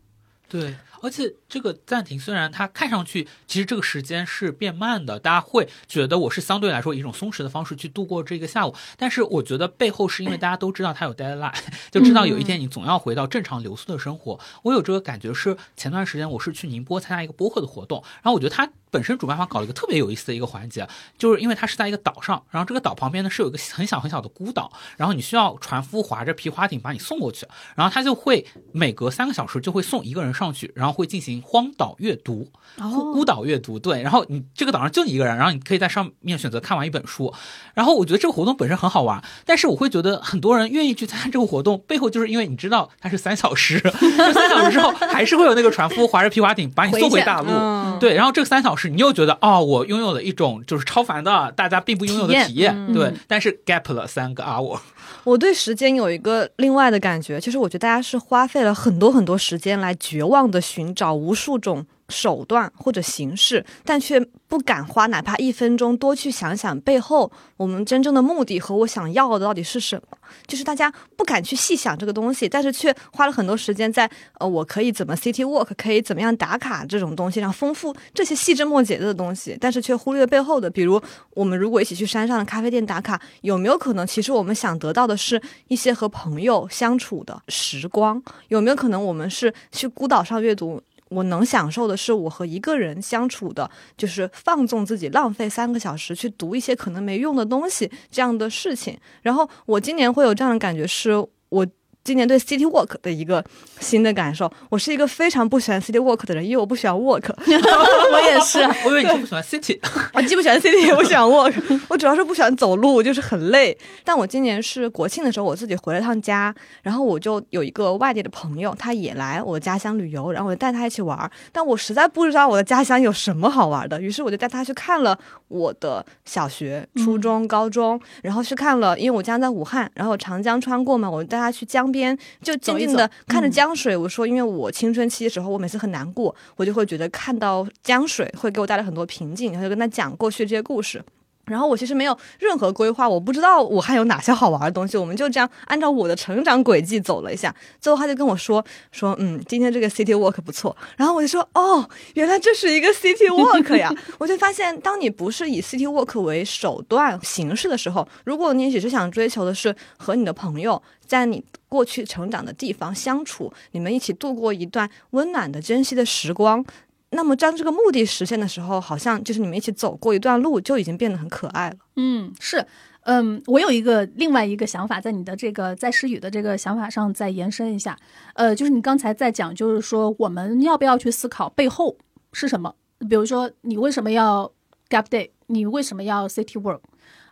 [0.48, 11.54] 对，而且这个暂停虽然它看上去其实这个时间是变慢的，大家会觉得我是相对来说以一种松弛的方式去度过这个下午，但是我觉得背后是因为大家都知道它有 deadline，
[11.90, 14.38] 就知道有一天你总要回到正常流速的生活。
[14.62, 20.86] 我有这个感觉是前段时间我是去宁波参加一个播客的活动，然后我觉得它本身主办方搞了一个特别有意思的一个环节，
[21.16, 33.78] 就是因为它是在一个岛上，然后这个岛旁边呢是有一个很小很小的孤岛，然后你需要船夫划着皮划艇把你送过去，然后他就会每隔三个小时就会送一个人上去，然后然后会进行荒岛阅读、哦孤孤岛阅读。
[33.78, 37.32] 对，然后你这个岛上就你一个人，然后你可以在上面选择看完一本书。
[37.74, 47.48] 然后我觉得这个活动本身很好玩，但是我会觉得很多人愿意去参加这个活动，背后就是因为你知道它是三小时， 就三小时之后还是会有那个船夫划着皮划艇把你送回大陆。
[47.50, 54.78] 嗯，对，然后这个三小时，你又觉得哦，我拥有了一种就是超凡的大家并不拥有的体验体验，嗯对，但是 gap 了三个 hour，
[55.24, 70.16] 我对时间有一个另外的感觉，就是我觉得大家是花费了很多很多时间来绝望的寻找无无数种手段或者形式，但却不敢花哪怕一分钟多去想想背后我们真正的目的和我想要的到底是什么。
[70.46, 81.00] 就是大家不敢去细想这个东西，但是却花了很多时间在呃，我可以怎么 city walk，可以怎么样打卡这种东西上丰富这些细枝末节的东西，但是却忽略背后的，比如
[81.34, 88.22] 我们如果一起去山上的咖啡店打卡，有没有可能其实我们想得到的是一些和朋友相处的时光？
[88.48, 90.82] 有没有可能我们是去孤岛上阅读？
[91.10, 98.98] 我能享受的是我和一个人相处的，就是放纵自己，浪费三个小时去读一些可能没用的东西这样的事情。
[99.22, 101.12] 然后我今年会有这样的感觉，是
[101.48, 101.66] 我
[102.08, 103.44] 今年对 City Walk 的一个
[103.80, 104.50] 新的感受。
[104.70, 109.78] 我是一个非常不喜欢 City Walk 的人，因为我不喜欢 walk， 我也是，我以为你是不喜欢 city，
[110.14, 111.52] 我既不喜欢 city 也不喜欢 walk，
[111.86, 113.76] 我主要是不喜欢走路，就是很累。
[114.04, 121.30] 但我今年是国庆的时候，我自己回了趟家，然后我就有一个外地的朋友，他也来我家乡旅游，然后我就带他一起玩儿。
[121.52, 131.97] 但我实在不知道我的家乡有什么好玩的，于是我就带他去看了我的小学、初中、高中，然后去看了，因为我家在武汉，然后长江穿过嘛，我就带他去江边，
[132.42, 133.96] 就静静的看着嗯江水。
[133.96, 141.02] 我说，因为我青春期的时候，我每次很难过，我就会觉得看到江水会给我带来很多平静，然后就跟他讲过去这些故事。
[141.46, 147.54] 然后我其实没有任何规划，我不知道武汉有哪些好玩的东西，我们就这样按照我的成长轨迹走了一下。
[147.80, 150.76] 最后他就跟我说说，嗯，今天这个 city walk 不错。
[150.98, 153.90] 然后我就说，哦，原来这是一个 city walk 呀！
[154.20, 166.64] 我就发现，当你不是以 city walk 为手段形式的时候，如果你只是想追求的是和你的朋友在你过去成长的地方相处，你们一起度过一段温暖的、珍惜的时光。
[167.10, 171.76] 那么，当这个目的实现的时候，好像就是你们一起走过一段路，就已经变得很可爱了。
[171.96, 172.62] 嗯，是，
[173.04, 177.98] 嗯，我有一个另外一个想法，在你的这个在诗语的这个想法上再延伸一下，
[178.34, 181.96] 呃，就是你刚才在讲，就是说我们要不要去思考背后
[182.34, 182.74] 是什么？
[183.08, 184.52] 比如说，你为什么要
[184.90, 185.30] gap day？
[185.46, 186.80] 你为什么要 city work？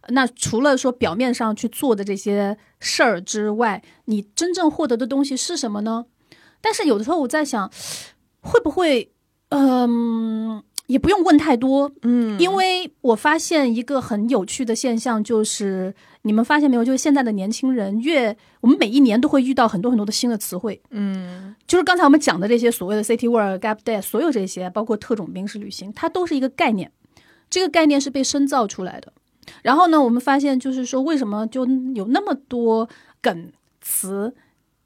[0.08, 6.06] 那除了说表面上去做的这些事儿之外，你真正获得的东西是什么呢？
[6.60, 7.70] 但是有的时候我在想，
[8.40, 9.12] 会不会，
[9.50, 16.84] 嗯、也不用问太多，嗯因为我发现一个很有趣的现象，就是你们发现没有？
[16.84, 20.80] 就是现在的年轻人越，我们每一年都会遇到很多很多的新的词汇。
[20.90, 26.90] 嗯就是刚才我们讲的这些所谓的 city work、gap day，所有这些，包括特种兵式旅行，它都是一个概念。
[27.48, 29.12] 这个概念是被深造出来的。
[29.62, 32.88] 然后呢，我们发现就是说，为什么就有那么多
[33.20, 34.34] 梗词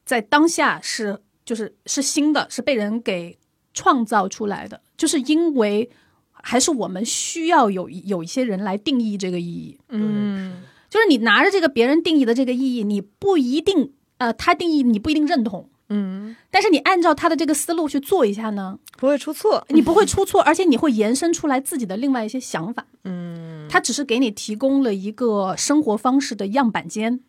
[0.04, 3.38] 在当下是就是是新的，是被人给
[3.72, 5.90] 创造出来的，就是因为
[6.32, 9.78] 还是我们需要有有一些人来定义这个意义。
[9.88, 19.64] 嗯就是你拿着这个别人定义的这个意义，你不一定呃，他定义你不一定认同，嗯，但是你按照他的这个思路去做一下呢，不会出错。
[19.68, 22.86] 你不会出错，而且你会延伸出来自己的另外一些想法。
[23.04, 27.20] 嗯他只是给你提供了一个生活方式的样板间，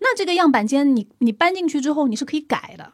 [0.00, 2.92] 那这个样板间你你搬进去之后，你是可以改的，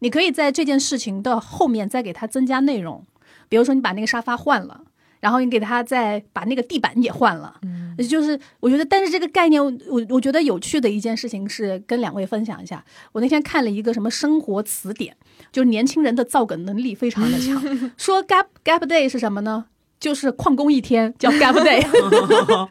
[0.00, 3.04] 你可以在这件事情的后面再给它增加内容，
[3.48, 4.82] 比如说你把那个沙发换了。
[5.20, 9.72] 然后你给他再把那个地板也换了，嗯，就是我觉得，但是这个概念，我
[10.08, 12.84] 我觉得有趣的一件事情是跟两位分享一下。
[13.12, 15.16] 我那天看了一个什么生活词典，
[15.50, 17.60] 就是年轻人的造梗能力非常的强，
[17.96, 19.66] 说 gap gap day 是什么呢？
[19.98, 22.68] 就是旷工一天叫 gap day，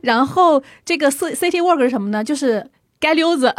[0.00, 2.22] 然后这个 c city work 是什么呢？
[2.22, 2.64] 就是
[3.00, 3.54] 街溜子。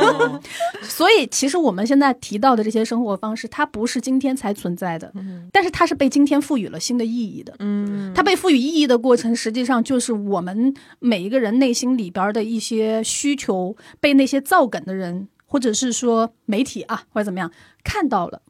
[0.82, 5.12] 所以其实我们现在提到的这些生活方式，它不是今天才存在的，
[5.52, 7.54] 但是它是被今天赋予了新的意义的。
[7.58, 8.12] 嗯。
[8.14, 17.50] 它被赋予意义的过程，实际上就是我们每一个人内心里边的一些需求，被那些造梗的人，或者是说媒体啊，或者怎么样
[17.84, 18.40] 看到了，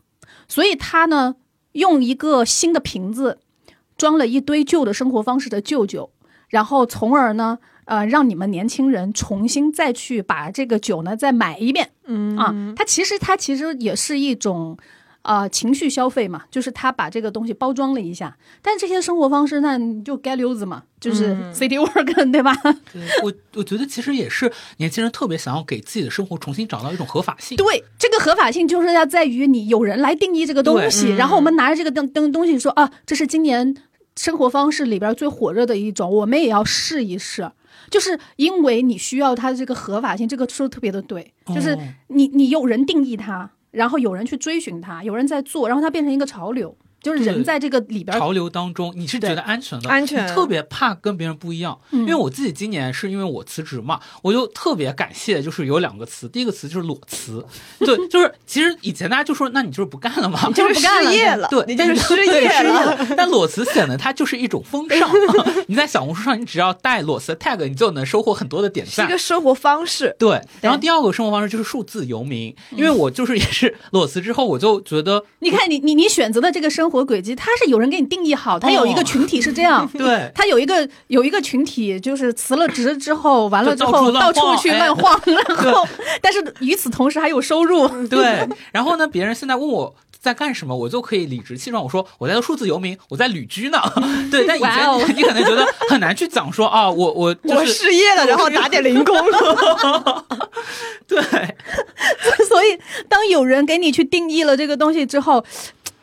[0.47, 1.35] 所以他呢，
[1.73, 3.39] 用一个新的瓶子
[3.97, 6.11] 装了一堆旧的生活方式的旧酒，
[6.49, 11.91] 然后从而呢，呃，让你们年轻人重新再去把这个酒呢再买一遍。
[12.07, 14.77] 嗯啊，它其实它其实也是一种，
[15.23, 18.37] 呃情绪消费嘛，就是他把这个东西包装了一下。
[18.63, 22.55] 但这些生活方式，那你就街溜子嘛，就是嗯 city work， 对吧？
[22.93, 27.57] 对我我觉得其实也是年轻人特别想要给自己的生活重新找到一种合法性。
[27.57, 33.75] 对，这个合法性就是要在于你有人来定义这个东西，嗯然后我们拿着这个东东东西说啊，这是今年
[34.17, 37.51] 生活方式里边最火热的一种，我们也要试一试。
[37.89, 41.79] 就是因为你需要它的这个合法性，这个说的特别的对，就是哦。
[42.09, 46.77] 你你有人定义它，然后有人去追寻它，有人在做，然后它变成一个潮流，
[47.07, 51.79] 就是人在这个里边潮流当中，你是觉得安全的，安全特别怕跟别人不一样。
[51.93, 57.45] 嗯因为我自己今年是因为我辞职嘛，我就特别感谢，就是有两个词，第一个词就是裸辞，
[57.79, 63.07] 对， 就是其实以前大家就说，那你就是不干了嘛，你就是不干了失业了，对，你就是失对业失业了。
[63.17, 65.09] 但裸辞显得它就是一种风尚。
[65.69, 69.19] 你在小红书上，你只要带裸辞的 tag，你就能收获很多的点赞是一个。
[69.27, 80.31] 生活方式，对，然后第二个生活方式就是数字游民，因为我就是也是裸辞之后，我就觉得你看你你你选择的这个生活轨迹，它是有人给你定义好，它有一个群体是这样， 对。
[80.35, 85.87] 他有一个有一个群体，就是辞了职之后，完了之后到处去乱晃， 然后
[86.21, 87.89] 但是与此同时还有收入。
[88.09, 93.79] 对，然后呢，别人现在问我在干什么，我就可以理直气壮我说我在做数字游民，我在旅居呢。
[94.31, 100.25] 对，但以前你可能觉得很难去讲说啊，我我就我失业了，然后打点零工了。
[101.07, 101.23] 对。
[102.49, 102.79] 所以
[103.09, 105.45] 当有人给你去定义了这个东西之后，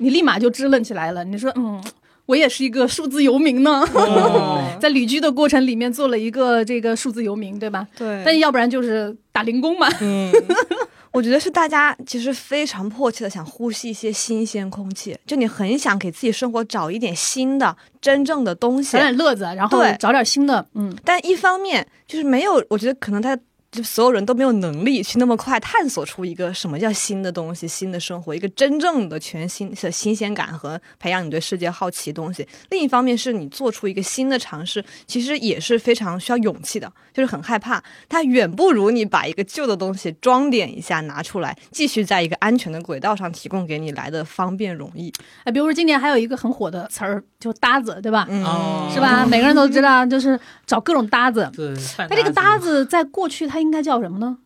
[0.03, 1.23] 你立马就支棱起来了。
[1.23, 1.81] 你说，嗯。
[2.25, 7.85] 我也是一个数字游民呢，哦 在旅居的过程里面做了一个这个数字游民，对吧？
[7.97, 9.89] 对但要不然就是打零工嘛。
[9.99, 10.31] 嗯，
[11.11, 18.99] 我觉得是大家其实非常迫切的想呼吸一些新鲜空气，就你很想给自己生活找一点新的、真正的东西找。
[18.99, 23.37] 点乐子，然后找点新的，嗯，但一方面就是没有，我觉得可能他
[23.73, 32.47] 就所有人都没有能力去那么快探索出一个什么叫新的东西、新的生活，一个真正的全新的新鲜感和培养你对世界好奇的东西。
[32.69, 37.83] 另一方面是你做出一个新的尝试，其实也是非常需要勇气的，就是很害怕。
[38.07, 45.11] 它远不如你把一个旧的东西装点一下拿出来，继续在一个安全的轨道上提供给你来的方便容易。
[45.45, 48.27] 哎，比如说今年还有一个很火的词儿，就搭子，对吧？
[48.29, 49.25] 嗯，哦是吧？
[49.25, 51.49] 每个人都知道，就是找各种搭子。
[51.55, 51.73] 对，
[52.07, 54.37] 那这个搭子在过去它应该叫什么呢？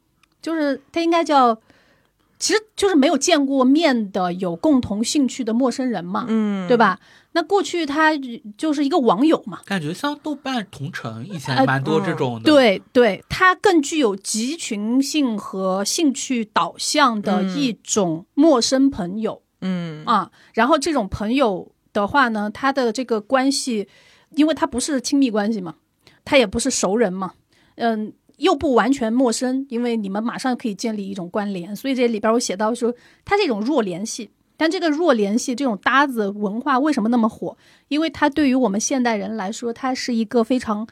[0.42, 1.60] 就是他应该叫，
[2.40, 7.00] 其实就是没有见过面的有共同兴趣的陌生人嘛，嗯，对吧？
[7.34, 8.14] 那过去他
[8.58, 19.42] 就是一个网友嘛，感觉像豆瓣同城以呃前蛮多这种的，对对，它更具有集群性和兴趣导向的嗯一种陌生朋友。
[19.62, 23.88] 嗯啊，然后这种朋友的话呢，他的这个关系，
[24.36, 25.76] 因为他不是亲密关系嘛，
[26.24, 27.34] 他也不是熟人嘛，
[27.76, 32.94] 嗯，又不完全陌生，因为你们马上可以建立一种关联，所以这里边我写到说，
[33.26, 34.32] 它是一种弱联系。
[34.60, 37.56] 但这个弱联系这种搭子文化为什么那么火？
[37.90, 40.88] 因为它对于我们现代人来说，它是一个非常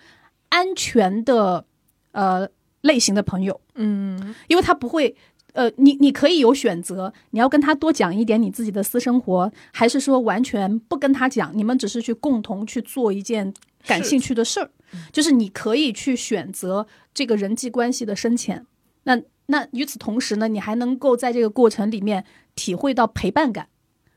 [0.49, 1.65] 安全的
[2.11, 2.47] 呃
[2.81, 3.59] 类型的朋友。
[3.73, 5.15] 嗯因为他不会，
[5.53, 13.51] 呃，你你可以有选择，你要跟他多讲一点你自己的私生活，还是说完全不跟他讲，你们只是去共同去做一件
[13.87, 14.71] 感兴趣的事儿，
[15.11, 18.65] 就是你可以去选择这个人际关系的深浅。
[19.03, 22.25] 那那与此同时呢，你还能够在这个过程里面
[22.55, 23.67] 体会到陪伴感。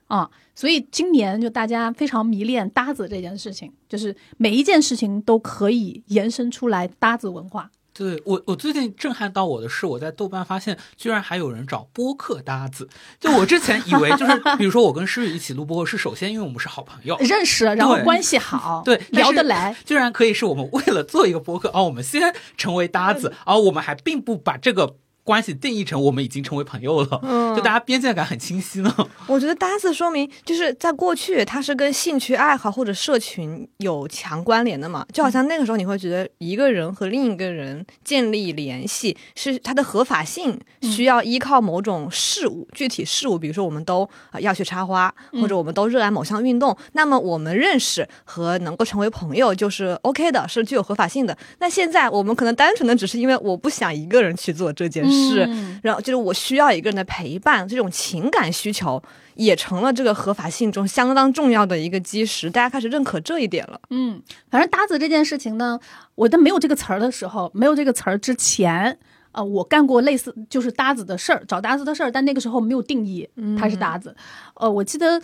[0.07, 7.71] 啊，所以今年就大家非常迷恋搭子这件事情，就是每一件事情都可以延伸出来搭子文化。
[7.99, 12.89] 对我，我最近震撼到我的是，我在豆瓣发现，居然还有人找播客搭子。
[13.19, 19.75] 就我之前以为，就是 比如说我跟诗雨一起录播客，是首先因为我们是好朋友，认识，然后关系好，对聊得来。
[19.85, 24.95] 居然可以是我们为了做一个播客，而、我们先成为搭子，而、我们还并不把这个
[25.29, 28.91] 关系定义成我们已经成为朋友了，嗯就大家边界感很清晰呢。
[29.27, 35.05] 我觉得搭子说明就是在过去，它是跟兴趣爱好或者社群有强关联的嘛。
[35.13, 51.37] 就好像那个时候，你会觉得一个人和另一个人建立联系是它的合法性需要依靠某种事物、具体事物，比如说我们都啊要去插花，或者我们都热爱某项运动，那么我们认识和能够成为朋友就是 OK 的，是具有合法性的。
[51.59, 59.03] 那现在我们可能单纯的只是因为我不想一个人去做这件事，嗯然后就是我需要一个人的陪伴，这种情感需求
[59.35, 63.81] 也成了这个合法性中相当重要的一个基石，大家开始认可这一点了。
[63.91, 65.79] 嗯，反正搭子这件事情呢，
[66.17, 68.99] 我在没有这个词儿的时候，没有这个词儿之前，
[69.33, 74.17] 呃，我干过类似就是搭子的事儿，找搭子的事儿，但那个时候没有定义他是搭子。
[74.55, 75.21] 呃，我记得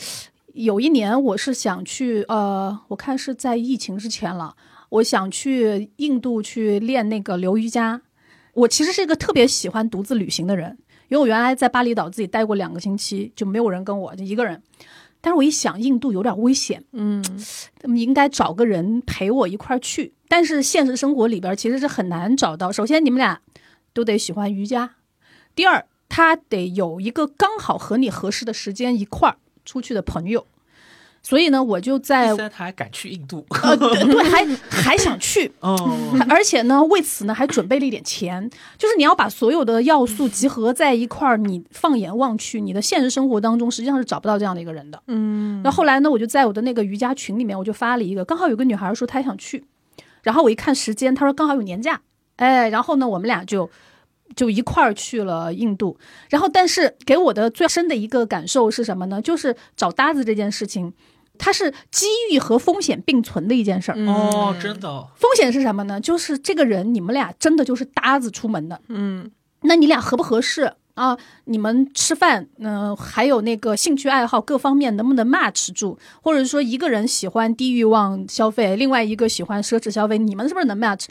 [0.52, 4.54] 有一年我是想去，呃，我看是在疫情之前了，
[4.88, 8.00] 我想去印度去练那个流瑜伽。
[8.54, 10.78] 我其实是一个特别喜欢独自旅行的人。
[11.08, 14.60] 因为我原来在巴厘岛自己待过两个星期，就没有人跟我，就一个人。
[15.20, 17.22] 但是我一想，印度有点危险，嗯，
[17.94, 20.14] 应该找个人陪我一块儿去。
[20.28, 22.72] 但是现实生活里边其实是很难找到。
[22.72, 23.40] 首先，你们俩
[23.92, 24.88] 都得喜欢瑜伽；
[25.54, 30.46] 第二，他得有一个刚好和你合适的时间一块儿出去的朋友。
[31.24, 35.74] 所以呢，我就在他还敢去印度， 呃，对对，还还想去，哦，
[36.28, 45.02] 而且呢，为此呢还准备了一点钱，就是你要把所有的要素集合在一块儿，你放眼望去，你的现实生活当中实际上是找不到这样的一个人的。
[45.06, 49.64] 嗯，然后后来呢，我就在我的那个瑜伽群里面，我就发了一个，刚好有个女孩说她也想去，
[50.22, 52.02] 然后我一看时间，她说刚好有年假，
[52.36, 53.70] 哎，然后呢，我们俩就
[54.36, 55.96] 就一块儿去了印度。
[56.28, 59.22] 然后，但是给我的最深的一个感受是什么呢？
[59.22, 60.92] 就是找搭子这件事情，
[61.38, 63.98] 它是机遇和风险并存的一件事儿。
[64.06, 66.00] 哦，真的，风险是什么呢？
[66.00, 69.30] 就是这个人你们俩真的就是搭子出门的，嗯
[69.62, 71.16] 那你俩合不合适啊？
[71.46, 75.98] 你们吃饭，嗯、还有那个兴趣爱好各方面能不能 match 住？
[76.22, 81.06] 或者说一个人喜欢低欲望消费，另外一个喜欢奢侈消费，你们是不是能 match？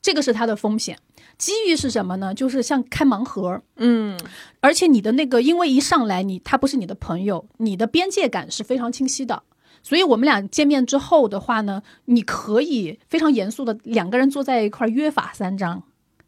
[0.00, 0.98] 这个是它的风险。
[1.36, 2.34] 机遇是什么呢？
[2.34, 4.18] 就是像开盲盒，嗯
[4.60, 9.42] 而且你的那个，因为一上来你他不是你的朋友，你的边界感是非常清晰的。
[9.82, 15.82] 所以我们俩见面之后的话呢，你可以非常严肃的两个人坐在一块儿约法三章，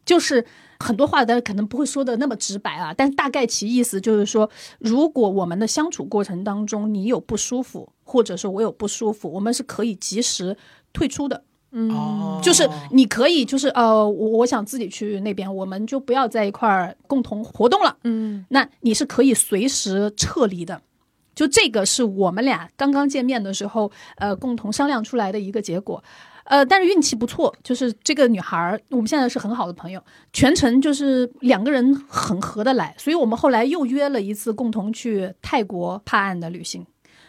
[0.05, 0.45] 就是
[0.79, 4.49] 很多话大家可能不会说的那么直白啊，但大概其意思就是说，
[4.79, 10.57] 如果我们的相处过程当中你有不舒服，或者说我有不舒服，我们是可以及时
[10.91, 11.43] 退出的。
[11.73, 17.95] 嗯，就是你可以，就是呃，我我想自己去那边，我们就不要在一块儿共同活动了。
[18.03, 20.81] 嗯那你是可以随时撤离的。
[21.33, 26.03] 就这个是我们俩刚刚见面的时候，呃，共同商量出来的一个结果。
[26.43, 30.03] 呃，但是运气不错，就是这个女孩儿，我们现在是很好的朋友，
[30.33, 36.85] 全程就是两个人很合得来，所以我们后来又约了一次共同去泰国帕案的旅行，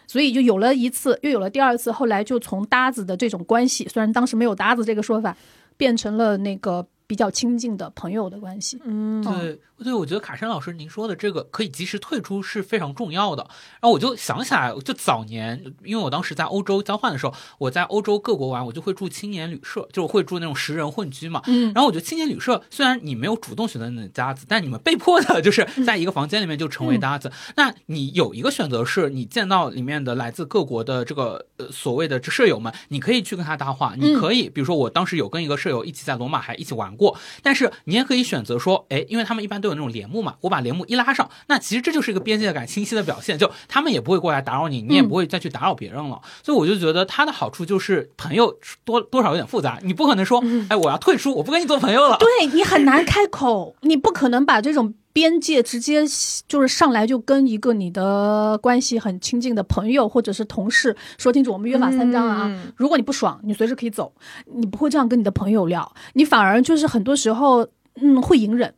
[0.08, 5.36] 所以就有了一次，又有了第二次，后来就从搭子的这种关系，虽然当时没有搭子这个说法，
[5.76, 8.80] 变成了那个比较亲近的朋友的关系。
[8.82, 13.42] 嗯，对对，我觉得卡山老师您说的这个可以及时退出是非常重要的。
[13.80, 21.42] 然后我就想起来，就早年，因为我当时在欧洲交换的时候，我在欧洲各国玩，我就会住青年旅社，就是会住那种十人混居嘛。
[21.46, 27.32] 嗯，然后我觉得青年旅社虽然你没有主动选择你的搭子，但你们被迫的就是在一个房间里面就成为搭子。
[27.56, 46.20] 那你有一个选择是，你见到里面的来自各国的这个呃所谓的舍友们，你可以去跟他搭话，你可以，比如说我当时有跟一个舍友一起在罗马还一起玩过，但是你也可以选择说，哎，因为他们一般都有那种帘幕嘛，我把帘幕一拉上，那其实这就是一个边界感清晰的表现，就他们也不会过来打扰你，你也不会再去打扰别人了。
[46.42, 52.18] 所以我就觉得它的好处就是朋友多多少有点复杂，你不可能说，哎，我要退出，我不跟你做朋友了。
[52.18, 56.04] 对你很难开口，你不可能把这种边界直接
[56.48, 62.44] 就是上来就跟一个你的关系很亲近的朋友或者是同事说清楚，我们约法三章啊。
[62.46, 64.12] 嗯如果你不爽，你随时可以走，
[64.54, 67.66] 你不会这样跟你的朋友聊，你反而就是很多时候，
[68.00, 68.74] 嗯，会隐忍。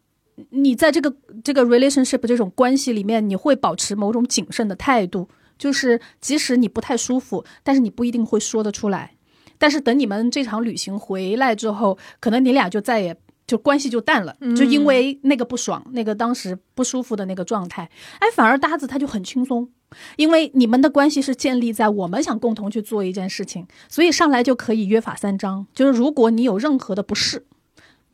[0.51, 5.29] 你在这个这个 relationship 这种关系里面，你会保持某种谨慎的态度，
[5.59, 9.13] 就是即使你不太舒服，但是你不一定会说得出来。
[9.57, 13.17] 但是等你们这场旅行回来之后，可能你俩就再也
[13.47, 19.69] 就关系就淡了，就因为那个不爽，那个当时不舒服的那个状态，哎，反而搭子他就很轻松，
[20.17, 27.47] 因为你们的关系是建立在我们想共同去做一件事情，所以上来就可以约法三章，就是如果你有任何的不适，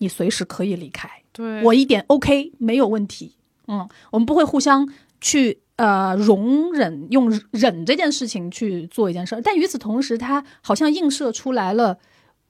[0.01, 3.37] 你随时可以离开，对，我一点 OK 没有问题，
[3.69, 4.87] 嗯，我们不会互相
[5.21, 11.99] 去呃容忍用忍这件事情去做一件事儿，但与此同时，它好像映射出来了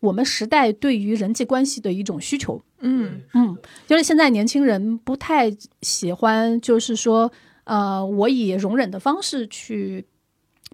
[0.01, 2.62] 我们时代对于人际关系的一种需求。
[2.80, 7.30] 嗯嗯，就是现在年轻人不太喜欢，就是说，
[7.64, 10.07] 呃，我以容忍的方式去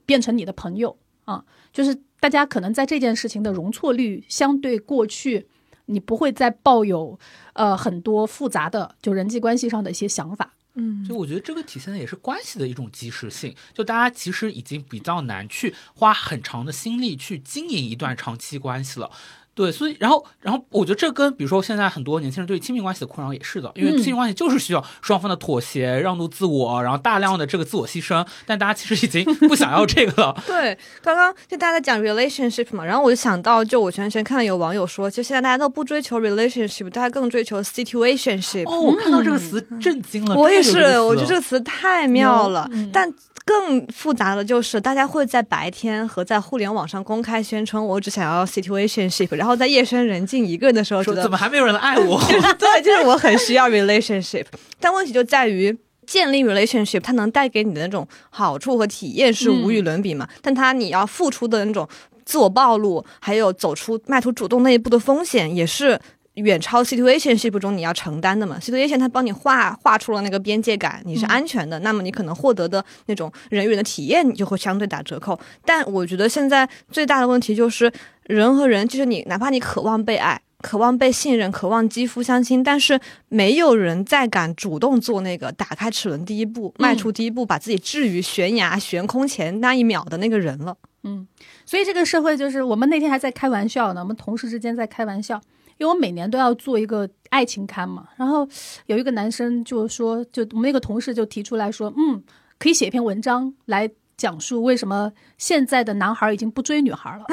[0.04, 0.96] 变成你的朋友。
[1.24, 5.48] 啊，就是大家可能在这件事情的容错率相对过去，
[5.86, 7.18] 你不会再抱有
[7.54, 10.52] 呃很多复杂的就人际关系上的一些想法。
[10.78, 19.10] 嗯所以我觉得这个体现的也是关系的一种及时性，就大家其实已经比较难去花很长的心力去经营一段长期关系了。
[19.56, 30.36] 对，所以然后然后我觉得这跟比如说现在很多年轻人对亲密关系的困扰也是的，因为嗯亲密关系就是需要双方的妥协、让渡自我，然后大量的这个自我牺牲，但大家其实已经不想要这个了。
[30.46, 38.68] 对，刚刚就大家在讲 relationship 嘛，然后我就想到，就我前段时间看到有网友说，就现在大家都不追求 relationship，大家更追求 situationship。
[38.70, 42.68] 哦，我看到这个词震惊了，我也是我觉得这个词太妙了。
[42.72, 43.10] 嗯但
[43.44, 52.20] 更复杂的就是，大家会在白天和在互联网上公开宣称我只想要 situationship，然然后在夜深人静一个人的时候，觉得说怎么还没有人爱我？
[52.58, 54.44] 对，就是我很需要 relationship，
[54.80, 55.78] 但问题就在于。
[56.06, 60.28] 建立 relationship，它能带给你的那种好处和体验是无与伦比嘛？
[60.40, 61.88] 但它你要付出的那种
[62.24, 66.00] 自我暴露，还有走出迈出主动那一步的风险，也是
[66.36, 75.38] 远超 situationship 中你要承担的嘛？situation 它帮你画画出了那个边界感，你是安全的，那么你可能获得的那种人与人的体验，你就会相对打折扣。
[75.64, 77.92] 但我觉得现在最大的问题就是
[78.24, 80.40] 人和人，就是你哪怕你渴望被爱。
[80.62, 90.74] 渴望被信任，渴望肌肤相亲，但是没有人再敢主动做那个打开齿轮第一步、迈出第一步，把自己置于悬崖悬空前那一秒的那个人了。
[91.04, 91.28] 嗯，
[91.66, 95.40] 所以这个社会就是我们那天还在开玩笑呢，我们同事之间在开玩笑，
[95.78, 98.08] 因为我每年都要做一个爱情刊嘛。
[98.16, 98.48] 然后
[98.86, 102.22] 有一个男生就说，就我们那个同事就提出来说，嗯，
[102.58, 107.24] 可以写一篇文章来讲述为什么现在的男孩已经不追女孩了。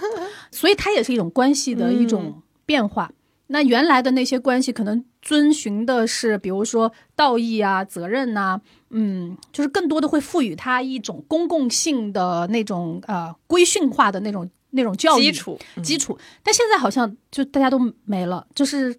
[0.50, 2.42] 所以它也是一种关系的一种。
[2.68, 3.10] 变化，
[3.46, 16.18] 那原来的那些关系可能遵循的是，比如说道义啊、责任呐，嗯，就是更多的会赋予它一种公共性的那种呃规训化的那种那种教育基础基础。
[16.42, 18.98] 但现在好像就大家都没了，就是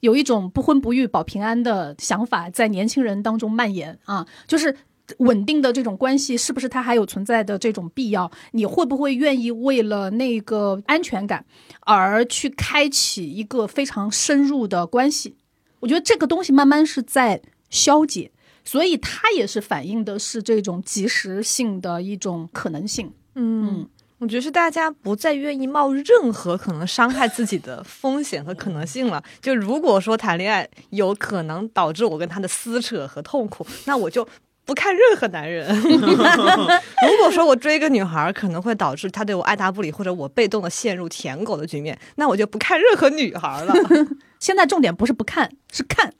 [0.00, 4.76] 有一种不婚不育保平安的想法在年轻人当中蔓延啊，就是。
[5.18, 8.30] 稳定的这种关系是不是它还有存在的这种必要？
[8.52, 11.44] 你会不会愿意为了那个安全感
[11.80, 15.36] 而去开启一个非常深入的关系？
[15.80, 18.32] 我觉得这个东西慢慢是在消解，
[18.64, 23.12] 所以它也是反映的是这种即时性的一种可能性。
[23.34, 23.86] 嗯，
[24.24, 29.22] 我觉得是大家不再愿意冒任何可能伤害自己的风险和可能性了。
[29.42, 34.26] 就如果说谈恋爱有可能导致我跟他的撕扯和痛苦，那我就。
[34.66, 35.68] 不看任何男人。
[35.78, 43.74] 如果说我追一个女孩，可能会导致她对我爱答不理，或者我被动的陷入舔狗的局面，那我就不看任何女孩了。
[44.40, 46.10] 现在重点不是不看，是看，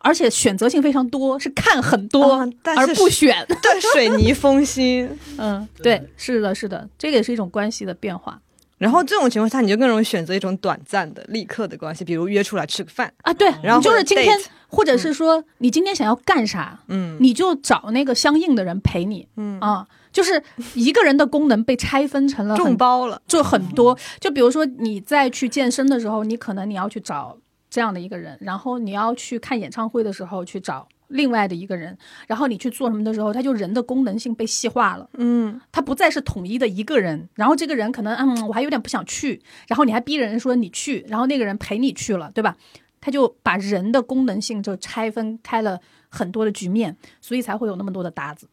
[0.00, 2.38] 而且选择性非常多，是看很多，
[2.76, 3.46] 而不选。
[3.48, 5.08] 对，水泥封心。
[5.38, 8.40] 嗯，对，是的，是的，这个也是一种关系的变化。
[8.78, 13.34] 然后这种情况下，你就更容易选择一种短暂的、立刻的关系，比如约出来吃个饭啊。
[13.34, 14.34] 对，然后就是今天，
[14.68, 20.42] 或者是说你今天想要干啥，嗯，你就找那个相应的人陪你，嗯啊，就是
[20.72, 23.98] 一个人的功能被拆分成了众包了，就很多。
[24.18, 27.36] 就比如说你在去健身的时候，你可能你要去找
[27.70, 30.86] 这样的一个人，然后你要去看演唱会的时候去找。
[31.12, 31.98] 另外的一个人，
[32.28, 42.56] 然后你去做什么的时候，他就人的功能性被细化了，嗯，他不再是统一的一个人，然后这个人可能，嗯，我还有点不想去，然后你还逼人说你去，然后那个人陪你去了，对吧？
[43.00, 48.48] 他就把人的功能性就拆分开了很多的局面，所以才会有那么多的搭子。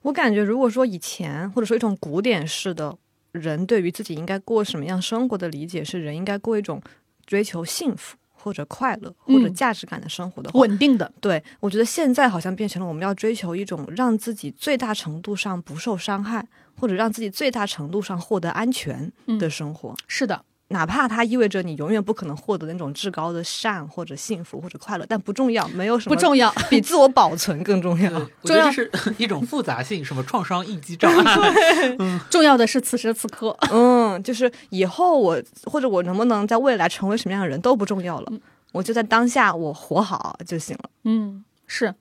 [0.00, 2.96] 我感觉，如果说以前或者说一种古典式的
[3.32, 6.80] 人对于自己应该过什么样生活的理解是，人应该过一种
[7.26, 8.16] 追求幸福。
[8.42, 16.46] 或者快乐或者价值感的生活的稳定的，对我觉得现在好像变成了我们要追求一种让自己最大程度上不受伤害，
[16.78, 19.94] 或者让自己最大程度上获得安全的生活。
[20.06, 20.44] 是的。
[20.72, 28.10] 哪怕它意味着你永远不可能获得那种至高的善或者幸福或者快乐，但不重要，没有什么不重要，比自我保存更重要。
[28.44, 31.96] 重要是 一种复杂性，什么创伤应激障碍。
[32.30, 38.32] 重要的是此时此刻，嗯，就是以后我或者我能不能在未来成为什么样的人都不重要了，
[38.70, 40.90] 我就在当下我活好就行了。
[41.02, 41.92] 嗯，是。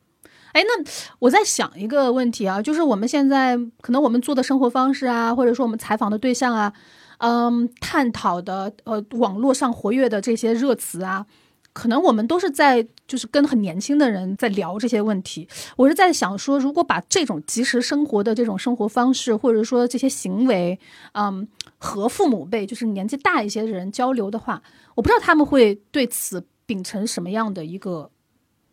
[0.51, 6.71] 哎，那我在想一个问题啊，就是我们现在可能我们做的生活方式啊，或者说我们采访的对象啊。
[7.19, 11.25] 嗯，探讨的呃，网络上活跃的这些热词啊，
[11.71, 15.47] 可能我们都是在就是跟很年轻的人在聊这些问题。
[15.77, 20.79] 我是在想说，如果把这种即时生活的这种生活方式，或者说这些行为，
[21.13, 21.47] 嗯，
[21.77, 24.61] 和父母辈就是年纪大一些的人交流的话，
[24.95, 28.11] 我不知道他们会对此秉承什么样的一个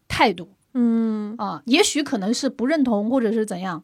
[0.09, 0.49] 态度。
[0.75, 3.83] 嗯啊，也许可能是不认同，或者是怎样，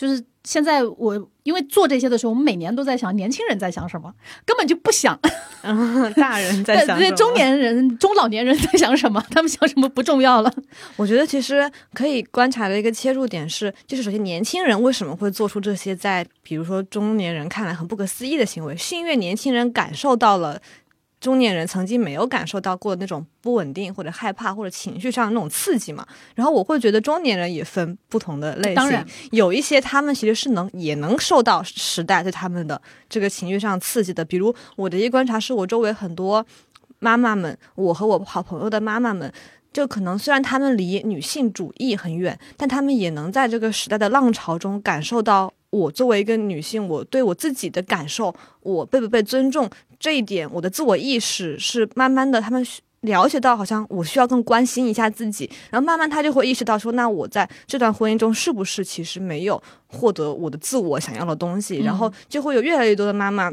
[0.00, 0.24] 就是。
[0.42, 4.10] 现在我因为做这些的时候，我们每年都在想年轻人在想什么，
[4.46, 5.20] 根本就不想。
[6.16, 9.22] 大人在 想，对中年人、中老年人在想什么？
[9.30, 10.50] 他们想什么不重要了。
[10.96, 20.58] 我觉得其实可以观察的一个切入点是，就是首先年轻人为什么会做出这些在比如说中年人看来很不可思议的行为，是因为年轻人感受到了。
[21.20, 26.06] 中年人曾经没有感受到过那种不稳定或者害怕或者情绪上的那种刺激嘛？
[26.34, 34.24] 然后我会觉得中年人也分不同的类型，有一些他们其实是能也能受到时代对他们的这个情绪上刺激的。
[34.24, 36.44] 比如我的一观察是我周围很多
[36.98, 39.30] 妈妈们，我和我好朋友的妈妈们，
[39.72, 52.66] 就可能虽然他们离女性主义很远，但他们也能在这个时代的浪潮中感受到我作为一个女性，我对我自己的感受，我被不被尊重这一点，我的自我意识是慢慢的，他们
[53.02, 63.52] 了解到好像我需要更关心一下自己，然后慢慢他就会意识到说，那我在这段婚姻中是不是其实没有获得我的自我想要的东西，然后就会有越来越多的妈妈。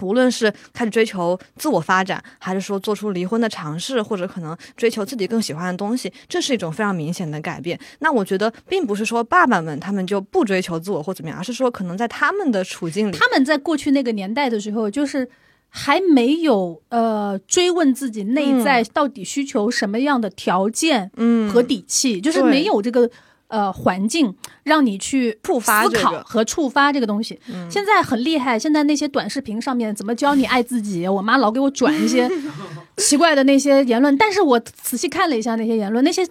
[0.00, 7.78] 无论是开始追求自我发展，还是说做出离婚的尝试，或者可能追求自己更喜欢的东西，这是一种非常明显的改变。
[8.00, 15.28] 那我觉得，并不是说爸爸们他们就不追求自我或怎么样，而是说可能在他们的处境里，他们在过去那个年代的时候，就是
[15.68, 23.08] 还没有呃追问自己内在到底需求什么样的条件嗯和底气，就是没有这个。
[23.52, 27.38] 呃，环境让你去触发思考和触发这个东西。
[27.70, 32.30] 现在很厉害，现在那些短视频上面怎么教你爱自己，我妈老给我转一些
[32.96, 36.26] 奇怪的那些言论，但是我仔细看了一下那些言论，那些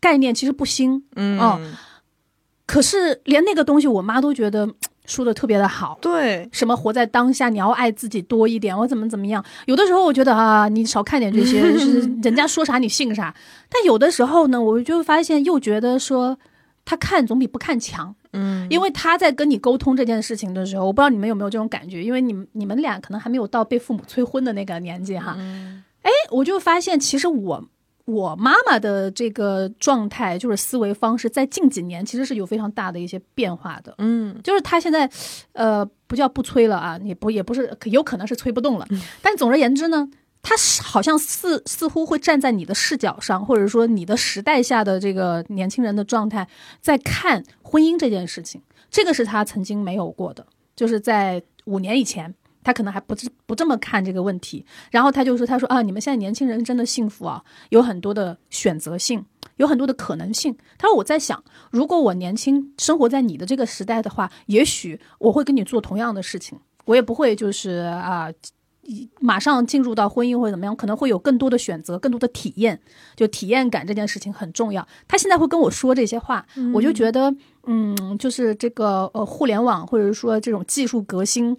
[0.00, 1.58] 概念其实不新，嗯哦
[2.66, 4.74] 可是连那个东西我妈都觉得嘖
[5.06, 5.98] 说的特别的好。
[6.00, 9.44] 对，什么活在当下，你要爱自己多一点，我怎么怎么样？
[9.66, 13.34] 有的时候我觉得啊，你少看点这些，是 人家说啥你信啥。
[13.68, 16.38] 但有的时候呢，我就发现又觉得说，
[16.84, 18.14] 他看总比不看强。
[18.32, 25.36] 嗯，因为他在跟你沟通这件事情的时候，我不知道你们有没有这种感觉，因为你们你们俩可能还没有到被父母催婚的那个年纪哈。
[26.02, 27.64] 哎，我就发现其实我
[28.06, 33.94] 我妈妈的这个状态，就是思维方式，在近几年其实是有非常大的一些变化的。
[33.98, 35.10] 嗯就是她现在，
[35.52, 38.86] 呃，不叫不催了啊，也不也不是，有可能是催不动了。
[39.22, 40.06] 但总而言之呢，
[40.42, 46.46] 她是好像似似乎会站在你的视角上，或者说你的时代下的这个年轻人的状态，
[46.82, 48.60] 在看婚姻这件事情。
[48.90, 50.46] 这个是她曾经没有过的，
[50.76, 52.34] 就是在五年以前。
[52.64, 59.24] 她可能还不是不这么看这个问题，然后他就说：“他说啊，你们现在年轻人真的幸福啊，有很多的选择性，
[59.58, 68.32] 有很多的可能性。”他说：“我在想，如果我年轻生活在你的这个时代的话，也许我会跟你做同样的事情，我也不会就是啊。
[69.18, 72.78] 马上进入到婚姻或者怎么样，可能会有更多的选择，更多的体验，
[73.16, 74.86] 就体验感这件事情很重要。
[75.08, 76.44] 他现在会跟我说这些话，
[76.74, 77.34] 我就觉得，
[77.64, 81.56] 嗯，就是这个呃，互联网或者说这种技术革新，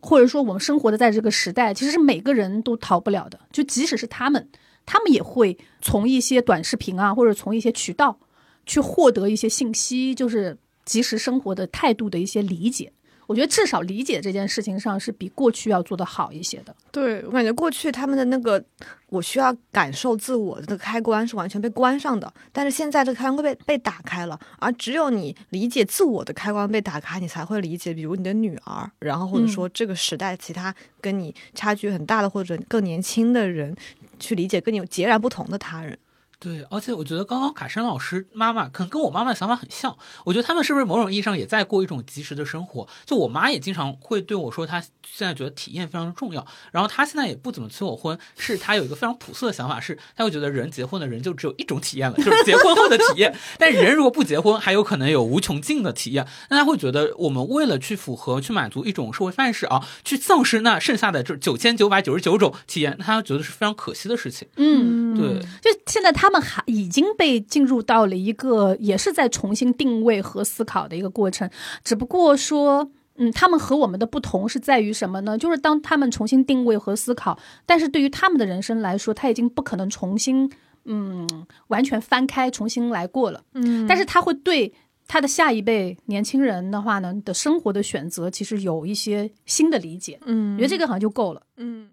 [0.00, 3.38] 或者说我们生活的在这个时代，其实是每个人都逃不了的。
[3.52, 4.48] 就即使是他们，
[4.86, 8.18] 他们也会从一些短视频啊，或者从一些渠道
[8.64, 12.92] 去获得一些信息，就是及时生活的态度的一些理解。
[13.28, 16.74] 我觉得至少理解这件事情上是比过去要做得好一些的。
[16.90, 18.62] 对我感觉过去他们的那个
[19.10, 33.76] 我需要感受自我的开关是完全被关上的，但是现在这个开关被被打开了，而只有你理解自我的开关被打开，你才会理解，比如你的女儿，然后或者说这个时代其他跟你差距很大的或者更年轻的人，
[34.18, 35.98] 去理解跟你截然不同的他人。
[36.40, 42.86] 对，而且我觉得刚刚卡申老师妈妈可能跟我妈妈的想法很像，我觉得他们是不是某种意义上也在过一种及时的生活？
[43.04, 56.24] 就我妈也经常会对我说，她现在觉得体验非常重要，然后她现在也不怎么催我婚，是她有一个非常朴素的想法，是她会觉得人结婚的人就只有一种体验了，就是结婚后的体验，但人如果不结婚，还有可能有无穷尽的体验。
[56.50, 64.46] 那她会觉得我们为了去符合、去满足一种社会范式啊，去丧失那剩下的这九千九百九十九种体验，那她觉得是非常可惜的事情。
[64.54, 71.48] 嗯，对，就现在他们还已经被进入到了一个也是在重新定位和思考的一个过程，
[71.82, 72.90] 只不过说。
[73.20, 75.36] 嗯，他们和我们的不同是在于什么呢？
[75.36, 80.48] 就是当他们重新定位和思考，但是对于他们的人生来说，他已经不可能重新
[80.84, 81.26] 嗯
[81.66, 83.42] 完全翻开重新来过了。
[83.54, 84.72] 嗯但是他会对
[85.08, 90.20] 他的下一辈年轻人的话呢的生活的选择，其实有一些新的理解。
[90.24, 91.42] 嗯我觉得这个好像就够了。
[91.56, 91.88] 嗯。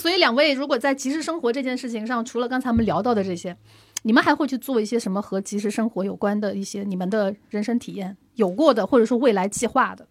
[0.00, 3.54] 所以两位如果在即时生活这件事情上，除了刚才我们聊到的这些，
[4.02, 10.06] 你们还会去做一些什么和即时生活有关的一些你们的人生体验有过的，或者说未来计划的？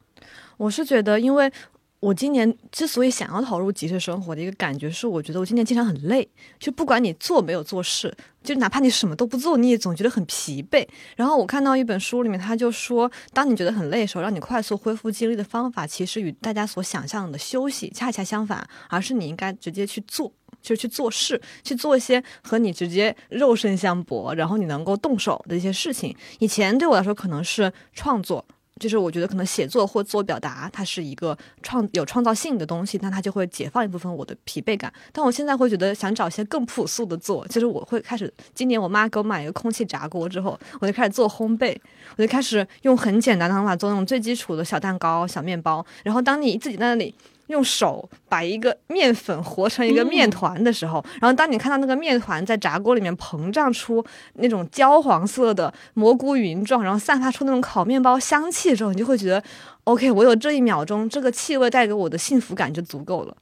[0.58, 1.52] 我是觉得，因为
[2.00, 6.28] 我今年之所以想要投入即时生活的一个感觉是，我觉得我今年经常很累，
[6.58, 10.88] 就不管你做没有做事，就哪怕你什么都不做，你也总觉得很疲惫。
[11.18, 20.32] 然后我看到一本书里面，他就说，当你觉得很累的时候，让你快速恢复精力的方法，其实与大家所想象的休息恰恰相反，而是你应该直接去做。
[20.62, 26.14] 就去做事，去做一些和你直接肉身相搏，然后你能够动手的一些事情。
[26.39, 28.45] 以前对我来说可能是创作，
[28.80, 34.92] 就是我觉得可能写作或自我表达，它是一个创有创造性的东西，那它就会解放一部分我的疲惫感。
[35.12, 41.78] 但我现在会觉得想找一些更朴素的做，就是我会开始，今年我妈给我买一个空气炸锅之后，我就开始做烘焙，
[42.16, 45.86] 我就开始用很简单的方法做那种最基础的小蛋糕、小面包。
[46.04, 47.14] 然后当你自己在那里。
[47.50, 54.04] 用手把一个面粉和成一个面团的时候，然后当你看到那个面团在炸锅里面膨胀出
[54.36, 59.43] 那种焦黄色的蘑菇云状，然后散发出那种烤面包香气的时候，你就会觉得
[59.84, 63.36] ，OK，我有这一秒钟这个气味带给我的幸福感就足够了。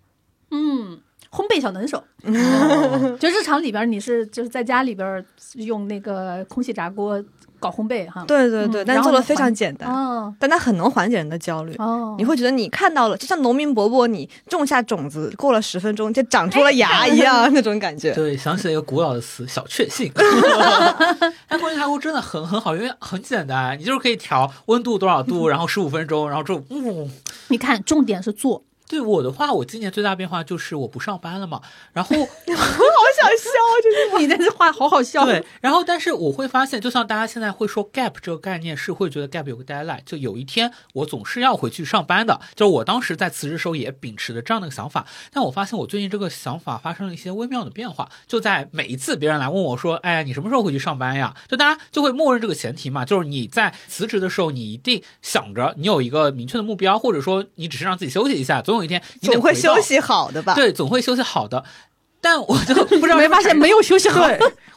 [0.51, 0.99] 嗯，
[1.30, 7.22] 烘焙小能手，哦 就日常里边你是就是在家里边用那个空气炸锅
[7.60, 8.24] 搞烘焙哈。
[8.28, 11.76] 对对对，但是做的非常简单，哦但它很能缓解人的焦虑。
[11.78, 18.12] 哦，你会觉得你看到了，就像农民伯伯，你种下种子，过了十分钟就长出了芽一样，那种感觉。
[18.14, 20.12] 对，想起了一个古老的词“小确幸”。
[21.47, 27.10] 哎空气炸锅真的很很好，因为很简单，你就是可以调温度多少度， 然后十五分钟，然后之后，嗯，
[27.49, 31.62] 你看，重点是做，对我的话，我今年最大变化就是我不上班了嘛，
[31.94, 32.26] 然后我
[32.56, 33.50] 好想笑，
[33.84, 35.26] 就是你那句话好好笑。
[35.26, 42.40] 对，然后但是我会发现，就像大家现在会说 gap 这个概念，是会觉得 gap 有个 deadline，就有一天我总是要回去上班的。
[42.56, 48.10] 就是我当时在辞职的时候也秉持着这样的一个想法，但我发现我最近这个想法发生了一些微妙的变化。
[48.28, 60.54] 就在每一次别人来问我说：“哎，你什么时候回去上班呀？”就大家就会默认这个前提嘛，就是你在辞职的时候，你一定想着你有一个明确的目标，或者说你只是让自己休息一下，总有一天你总会休息好的吧？
[60.56, 61.64] 对，总会休息好的。
[62.20, 64.28] 但我就 不知道没发现没有休息好。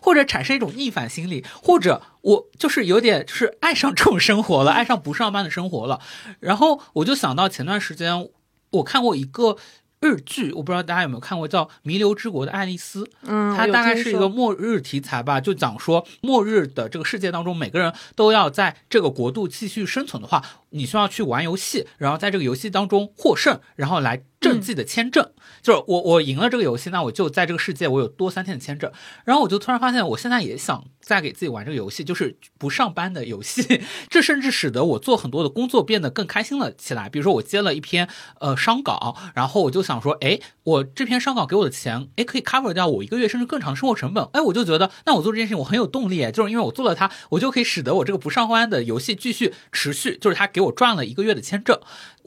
[0.02, 6.00] 或者产生一种逆反心理，或者我就是有点就是爱上这种生活了，爱上不上班的生活了。
[6.38, 8.28] 然后我就想到前段时间
[8.70, 9.58] 我看过一个
[10.00, 13.04] 日剧，我不知道大家有没有看过，叫《弥留之国的爱丽丝》。
[13.26, 25.30] 嗯，它大概是一个末日题材吧，就讲说末日的这个世界当中，每个人都要在这个国度继续生存的话，你需要去玩游戏，然后在这个游戏当中获胜，然后来挣自己的签证。
[25.62, 28.90] 就是我我赢了这个游戏，那我就在这个世界我有多三天的签证。
[29.24, 33.82] 然后我就突然发现，我现在也想再给自己玩这个游戏，就是不上班的游戏。
[34.08, 37.10] 这甚至使得我做很多的工作变得更开心了起来。
[37.10, 44.26] 比如说我接了一篇呃商稿，然后我就想说，哎，我这篇商稿给我的钱，哎，可以 cover 掉我一个月甚至更长的生活成本。
[44.32, 51.78] 哎，我就觉得，那我做这件事情我很有动力，就是因为我做了它，我就可以使得我这个不上班的游戏继续持续，就是它给我赚了一个月的签证。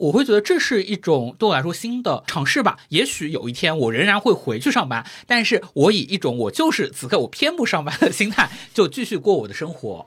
[0.04, 2.76] 我会觉得这是一种对我来说新的尝试吧。
[2.90, 10.06] 也许有一天我仍然会回去上班，但是我以一种我就是此刻我偏不上班的心态，就继续过我的生活。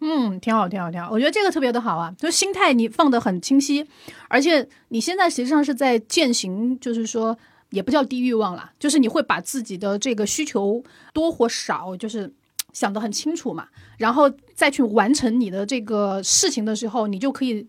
[0.00, 1.10] 嗯，挺好，挺好，挺好。
[1.10, 3.84] 我觉得这个特别的好啊，就心态你放得很清晰，
[4.28, 7.36] 而且你现在实际上是在践行，就是说
[7.70, 10.82] 也不叫低欲望啦，就是你会把自己的这个需求
[11.12, 12.32] 多或少，就是
[12.72, 13.66] 想得很清楚嘛，
[13.98, 17.66] 然后再去完成你的这个事情的时候，你就可以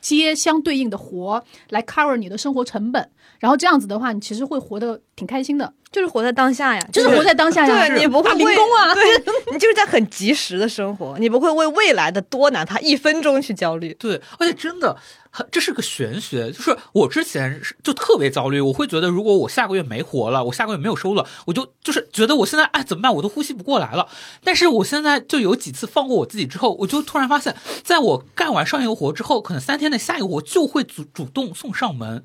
[0.00, 9.04] 接相对应的活来 cover 你的生活成本，然后这样子的话，你其实会活得挺开心的，就是活在当下呀，就是活在当下呀，对你不会为工啊， 对
[9.52, 13.92] 你就是在很及时的生活，你不会为未来的多哪怕一分钟去焦虑。
[13.94, 15.19] 对，而且真的，很
[15.50, 16.50] 这是个玄学。
[16.50, 24.08] 就是我之前是就特别焦虑，我会觉得如果我下个月没活了，我下个月没有收入了，我就就是觉得我现在哎怎么办，我都呼吸不过来了。
[24.42, 32.24] 但是我现在就有几次放过我自己之后，我就突然发现，在我干完上一个活之后，可能三天的下一个活就会主主动送上门，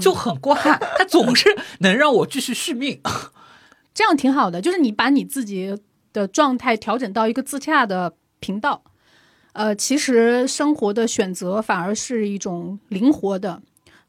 [0.00, 0.54] 就很怪，
[0.98, 3.00] 他总是能让我继续续命。
[3.94, 5.74] 这样挺好的，就是你把你自己
[6.12, 8.84] 的状态调整到一个自洽的频道。
[9.56, 13.62] 呃，其实生活的选择反而是一种灵活的，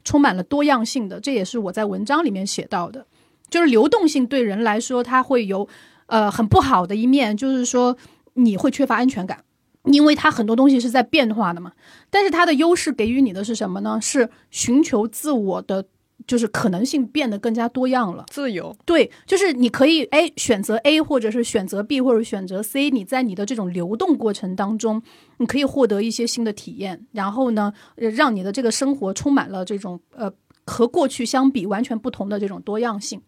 [0.04, 1.18] 充满了多样性的。
[1.18, 3.06] 这也是我在文章里面写到的，
[3.48, 5.66] 就是流动性对人来说，它会有
[6.04, 7.96] 呃很不好的一面，就是说
[8.34, 9.42] 你会缺乏安全感，
[9.84, 11.72] 因为它很多东西是在变化的嘛。
[12.10, 13.98] 但是它的优势给予你的是什么呢？
[14.02, 15.86] 是寻求自我的，
[16.28, 18.24] 就是可能性变得更加多样了。
[18.28, 22.90] 自由，对，就是你可以哎选择 A，或者是选择 B，或者选择 C。
[22.90, 25.02] 你在你的这种流动过程当中，
[25.38, 30.30] 你可以获得一些新的体验，然后呢，呃让你的这个生活充满了这种呃
[30.64, 33.20] 和过去相比完全不同的这种多样性。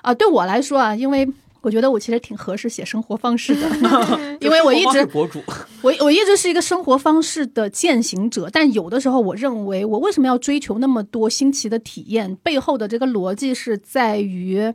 [0.00, 1.28] 啊、对我来说啊，因为
[1.60, 3.68] 我觉得我其实挺合适写生活方式的，
[4.40, 5.42] 因为我一直 博主，
[5.82, 12.36] 我我一直是一个生活方式的践行者，但有的时候我认为，我为什么要追求那么多新奇的体验？
[12.36, 14.72] 背后的这个逻辑是在于，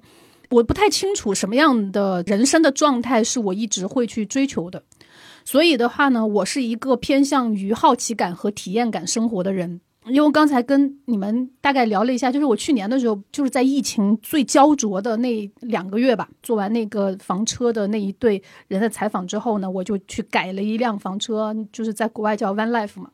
[0.50, 4.84] 我不太清楚什么样的人生的状态是我一直会去追求的。
[5.46, 9.82] 所以的话呢，我是一个偏向于好奇感和体验感生活的人。
[10.06, 23.12] 因为刚才跟你们大概聊了一下，就是我去年的时候，就是在疫情最焦灼的那两个月吧，做完那个房车的那一对人的采访之后呢，我就去改了一辆房车，就是在国外叫 One Life 嘛，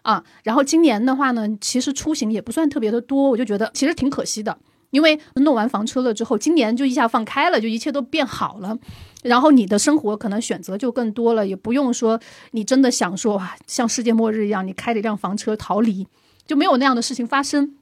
[0.00, 4.56] 啊，然后今年的话呢，其实出行也不算特别的多，我就觉得其实挺可惜的，
[4.92, 8.78] 因为弄完房车了之后，今年就一下放开了，就一切都变好了，
[9.22, 12.18] 然后你的生活可能选择就更多了，也不用说
[12.52, 16.06] 你真的想说哇，像世界末日一样，你开着一辆房车逃离。
[16.50, 17.76] 就没有那样的事情发生。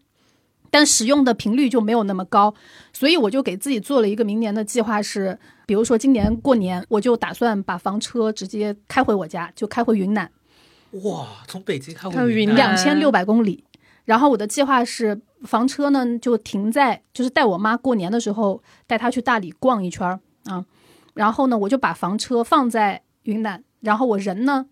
[0.71, 2.55] 但使用的频率就没有那么高，
[2.93, 10.31] 所以我就给自己做了一个明年的计划是，比如说今年过年，我就打算把房车直接开回我家，就开回云南，
[10.91, 13.65] 哇，从北京开开云南回云南，两千六百公里。
[14.05, 20.67] 然后我的计划是，房车呢就停在，就是带我妈过年的时候带她去大理逛一圈儿啊。
[21.15, 24.67] 然后呢，我就把房车放在云南，然后我人呢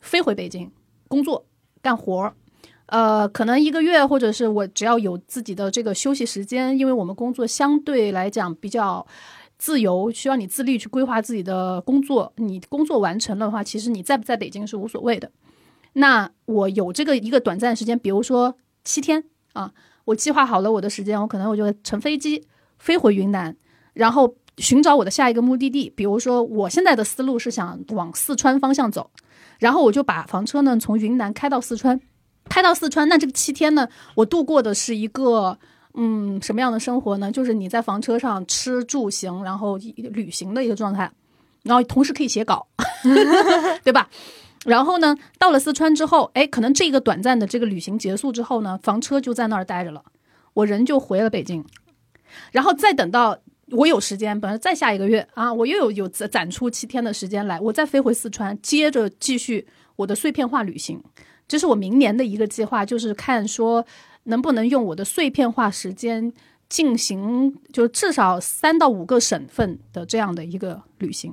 [0.00, 0.70] 飞回北京
[1.08, 1.46] 工作
[1.82, 2.34] 干活儿。
[2.92, 9.06] 呃，可能一个月，或者是我只要有自己的这个休息时间，因为我们工作相对来讲比较
[9.56, 12.30] 自由，需要你自律去规划自己的工作。
[12.36, 15.30] 你工作完成了的话，其实你在不在北京是无所谓的。
[15.94, 18.54] 那我有这个一个短暂时间，比如说
[18.84, 19.24] 七天
[19.54, 19.72] 啊，
[20.04, 22.46] 我计划好了我的时间，我可能我就乘飞机
[22.78, 23.56] 飞回云南，
[23.94, 25.88] 然后寻找我的下一个目的地。
[25.88, 29.10] 比如说，我现在的思路是想往四川方向走，
[29.58, 31.98] 然后我就把房车呢从云南开到四川，
[32.52, 33.08] 开到四川。
[33.08, 35.58] 那这个七天呢，我度过的是一个
[35.94, 37.32] 嗯什么样的生活呢？
[37.32, 41.10] 就是你在房车上吃住行，然后旅行的一个状态，
[41.62, 42.66] 然后同时可以写稿，
[43.82, 44.10] 对吧？
[44.66, 50.04] 然后呢，到了四川之后，哎，可能这个短暂的这个旅行结束之后呢，房车就在那儿待着了，
[50.52, 51.64] 我人就回了北京，
[52.50, 53.38] 然后再等到
[53.70, 59.66] 我有时间，本来再下一个月啊，我又有有攒攒出七天的时间来，我再飞回四川，接着继续
[59.96, 61.02] 我的碎片化旅行。
[61.52, 63.84] 这是我明年的一个计划，就是看说
[64.22, 66.32] 能不能用我的碎片化时间
[66.66, 71.30] 进行，就至少三到五个省份的这样的一个旅行。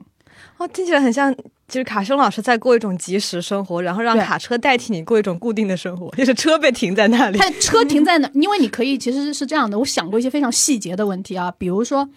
[0.57, 1.33] 哦，听起来很像，
[1.69, 7.39] 就是卡生老师在过一种即时生活，然后让卡车代替你过一种固定的生活，就是车被停在那里。
[7.39, 8.29] 它车停在哪？
[8.33, 9.79] 因为你可以，其实是这样的。
[9.79, 12.09] 我想过一些非常细节的问题啊，比如说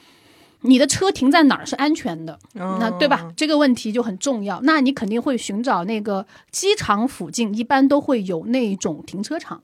[0.62, 3.32] 你的车停在哪儿是安全的，那对吧？
[3.36, 4.60] 这个问题就很重要。
[4.62, 9.62] 那你肯定会寻找那个机场附近，一般都会有那种停车场。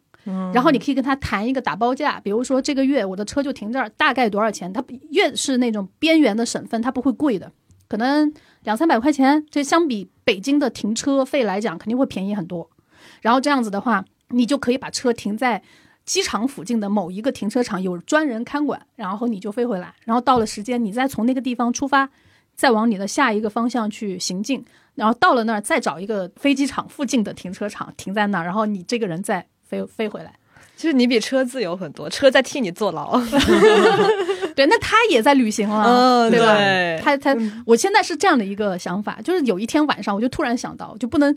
[0.52, 4.70] 然后你可以跟他谈一个打包价，比如说这个月我的车就停这儿，大概多少钱？
[4.70, 7.50] 他越是那种边缘的省份，它不会贵的，
[7.88, 8.30] 可能
[8.64, 12.68] 两三百块钱，这相比北京的停车费来讲，肯定会便宜很多。
[13.22, 15.62] 然后这样子的话，你就可以把车停在
[16.08, 22.08] 机场附近的某一个停车场，有专人看管，然后你就飞回来，然后到了时间，你再从那个地方出发，
[22.56, 24.64] 再往你的下一个方向去行进，
[24.94, 30.32] 然后到了那儿再找一个飞机场附近的停车场停在那儿，然后你这个人再飞飞回来。
[30.78, 33.20] 就是你比车自由很多，车在替你坐牢。
[34.56, 36.56] 对，那他也在旅行了，嗯对吧？
[36.56, 37.36] 对他他，
[37.66, 41.36] 我现在是这样的一个想法，就是有一天晚上，我就突然想到，就不能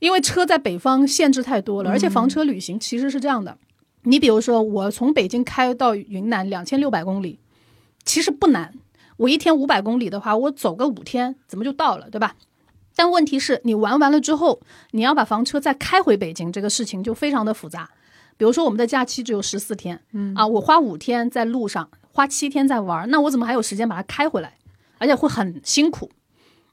[0.00, 3.56] 因为车在北方限制太多了，而且房车旅行其实是这样的，
[4.02, 7.38] 你比如说我从北京开到云南两千六百公里，
[8.04, 8.74] 其实不难，
[9.16, 12.36] 我一天五百公里的话，我走个五天怎么就到了，对吧？
[12.94, 14.60] 但问题是你玩完了之后，
[14.90, 17.90] 你要把房车再开回北京，这个事情就非常的复杂。
[18.36, 24.54] 比如说我们的假期只有十四天，嗯啊，我花五天在路上，花七天在玩，那我怎么还有时间把它开回来？
[24.98, 26.10] 而且会很辛苦，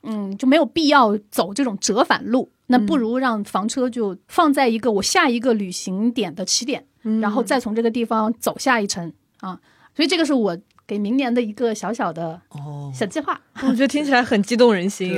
[0.03, 2.51] 嗯，就没有必要走这种折返路。
[2.68, 6.85] 那不如让房车就放在一个我下一个旅行点的起点，
[7.22, 9.60] 然后再从这个地方走下一程啊。
[9.95, 10.57] 所以这个是我
[10.88, 13.40] 给明年的一个小小的哦，小计划。
[13.64, 15.14] 我觉得听起来很激动人心。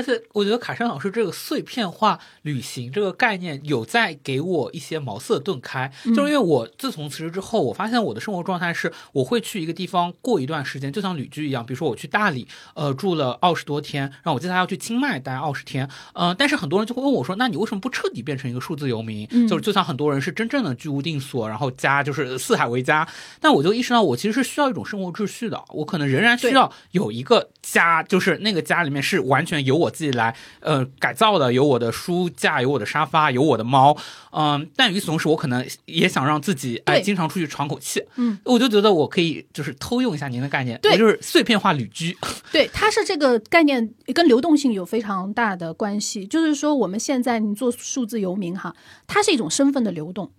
[0.00, 19.28] 而且我觉得卡山老师这个碎片化旅行这个概念有在给我一些茅塞顿开，就是因为我自从辞职之后，我发现我的生活状态是我会去一个地方过一段时间，就像旅居一样，比如说我去大理，呃，住了二十多天，然后我接下来要去清迈待二十天，嗯、但是很多人就会问我说，那你为什么不彻底变成一个数字游民？
[19.46, 23.06] 就是就像很多人是真正的居无定所，然后家就是四海为家，
[23.38, 33.96] 但我就意识到我其实是需要一种生活秩序的，我可能仍然需要有一个家，就是那个家里面是完全由我自己来呃改造的，有我的书架，有我的沙发，有我的猫，
[34.32, 40.92] 嗯、但与此同时，我可能也想让自己哎经常出去喘口气，嗯，我就觉得我可以就是偷用一下您的概念，对。
[40.92, 42.16] 我就是碎片化旅居，
[42.52, 46.26] 对，它是这个概念跟流动性有非常大的关系。
[46.26, 48.74] 就是说，我们现在你做数字游民哈，
[49.06, 50.32] 它是一种身份的流动，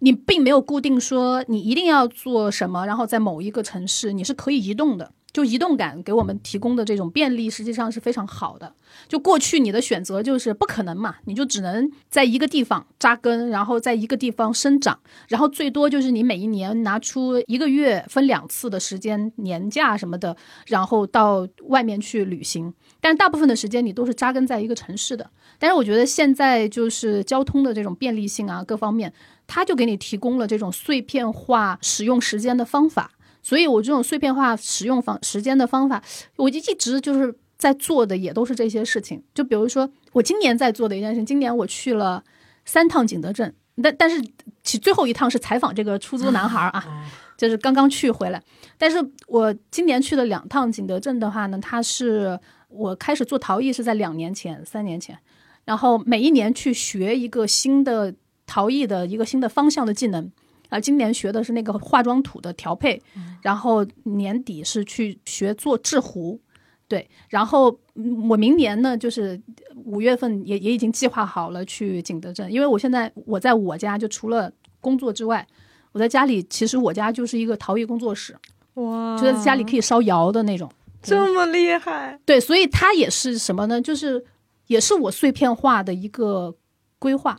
[0.00, 5.12] 你并没有固定说你一定要做什么，然后在某一个城市你是可以移动的。
[5.32, 8.74] 就移动感给我们提供的这种便利，实际上是非常好的。
[9.08, 14.98] 就过去你的选择就是不可能嘛，你就只能在一个地方扎根，然后在一个地方生长，
[15.28, 20.36] 然后最多就是你每一年拿出一个月分两次的时间年假什么的，
[20.66, 22.72] 然后到外面去旅行。
[23.00, 25.30] 但大部分的时间你都是扎根在一个城市的。
[25.58, 29.12] 但是我觉得现在就是交通的这种便利性啊，各方面，
[29.46, 33.12] 它就给你提供了这种碎片化使用时间的方法。
[33.42, 36.02] 所以我这种碎片化使用方时间的方法，
[36.36, 39.22] 我就一直就是在做的也都是这些事情。
[39.34, 42.22] 就比如说我今年在做的一件事，今年我去了
[42.64, 43.54] 三趟景德镇。
[43.82, 44.22] 但但是
[44.62, 48.42] 其最后一趟是采访这个出租男孩儿啊，嗯 就是刚刚去回来。
[48.76, 52.38] 但是我今年去了两趟景德镇的话呢，它是
[52.68, 55.16] 我开始做陶艺是在两年前、三年前，
[55.64, 58.14] 然后每一年去学一个新的
[58.44, 60.30] 陶艺的一个新的方向的技能。
[60.70, 63.02] 啊，今年学的是那个化妆土的调配，
[63.42, 66.40] 然后年底是去学做制壶，
[66.88, 69.38] 对，然后嗯我明年呢，就是
[69.84, 75.46] 五月份也也已经计划好了去景德镇，因为我现在我在我家就除了工作之外，
[75.92, 78.34] 我在家里其实我家就是一个陶艺工作室，
[78.74, 80.70] 哇就在家里可以烧窑的那种。
[81.02, 83.80] 这么厉害，对，所以它也是什么呢？
[83.80, 84.22] 就是
[84.66, 86.54] 也是我碎片化的一个
[86.98, 87.38] 规划，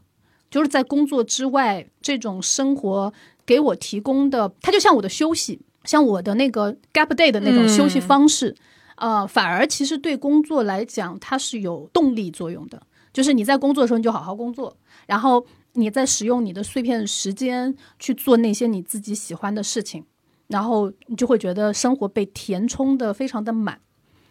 [0.51, 3.11] 就是在工作之外，这种生活
[3.45, 8.55] 给我提供的，它就像我的休息，像我的那个 gap day 的那种休息方式，
[8.97, 12.83] 呃，反而其实对工作来讲，它是有动力作用的。
[13.13, 20.05] 就是你在工作的时候，你就好好工作，然后你在使用你的碎片时间去做那些你自己喜欢的事情，
[20.47, 23.79] 然后你就会觉得生活被填充的非常的满。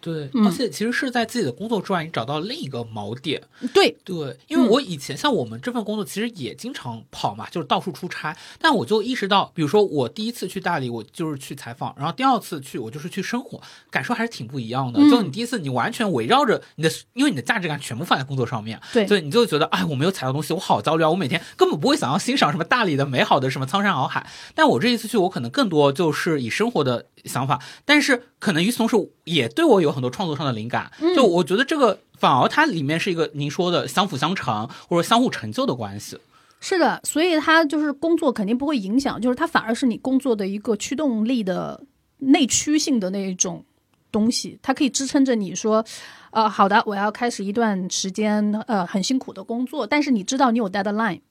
[0.01, 3.41] 对，嗯而且其实是在自己的工作之外，你找到另一个锚点。
[3.73, 8.35] 对，对，因为我以前、像我们这份工作，其实也经常跑嘛，就是到处出差。
[8.59, 14.99] 但我就意识到，比如说我第一次去大理，我就是去采访，然后第二次去，我就是去生活，感受还是挺不一样的。
[14.99, 21.09] 嗯就你第一次，你完全围绕着你的，因为你的价值感全部放在工作上面，对所以你就觉得，哎，我没有采到东西，我好焦虑啊！
[21.09, 24.27] 我每天根本不会想要欣赏什么大理的美好的什么苍山洱海。
[24.55, 28.95] 但我这一次去，我可能更多就是以生活的想法，但是可能与此同时，
[29.33, 30.91] 也对我有很多创作上的灵感。
[31.15, 36.17] 就我觉得这个反而它里面是一个您说的相辅相成或者相互成就的关系。
[36.59, 41.81] 是的，所以它就是工作肯定不会影响，就是它反而是你工作的一个驱动力的
[42.17, 43.65] 内驱性的那一种
[44.11, 45.83] 东西，它可以支撑着你说，
[46.29, 51.21] 呃，好的，我要开始一段时间呃很辛苦的工作，但是你知道你有 deadline。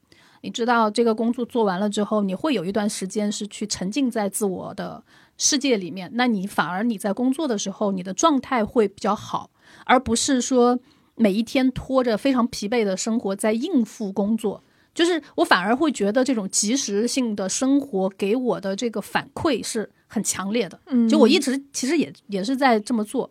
[0.43, 5.05] 你知道这个工作做完了之后，你会有一段时间是去沉浸在自我的
[5.43, 9.51] 世界里面，那你反而你在工作的时候，你的状态会比较好，
[9.87, 10.79] 而不是说
[11.15, 14.63] 每一天拖着非常疲惫的生活在应付工作。
[14.93, 20.79] 就是我反而会觉得这种及时性的生活给我的这个反馈是很强烈的。
[20.89, 23.31] 嗯就我一直其实也也是在这么做，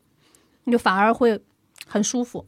[0.64, 1.40] 你就反而会
[1.86, 2.44] 很舒服。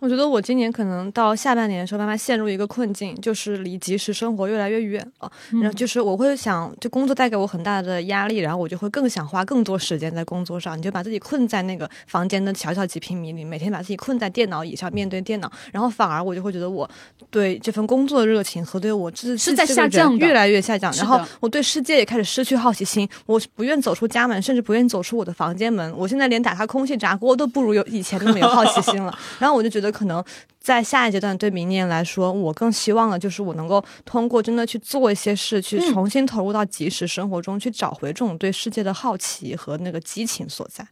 [0.00, 5.30] 我觉得我今年可能到下半年的时候，慢慢陷入一个困境，就是离及时生活越来越远了。
[5.52, 10.76] 然后就是我会想，就工作带给我很大的压力，然后我就会更想花更多时间在工作上。
[10.76, 16.88] 你就把自己困在那个房间的小小几平米里，每天把自己困在电脑椅上面对电脑，然后反而我就会觉得我
[17.28, 20.90] 对这份工作的热情和对我自是在下降越来越下降。
[20.94, 25.94] 然后我对世界也开始失去好奇心，我不愿走出家门，甚至不愿走出我的房间门。
[25.94, 29.14] 我现在连打开空气炸锅都不如有以前那么有好奇心了。
[29.38, 30.24] 然后我就觉得可能。
[30.60, 40.86] 在下一阶段，对明年来说，我更希望的就是我能够通过真的去做一些事，去嗯重新投入到即时生活中，去找回这种对世界的好奇和那个激情所在。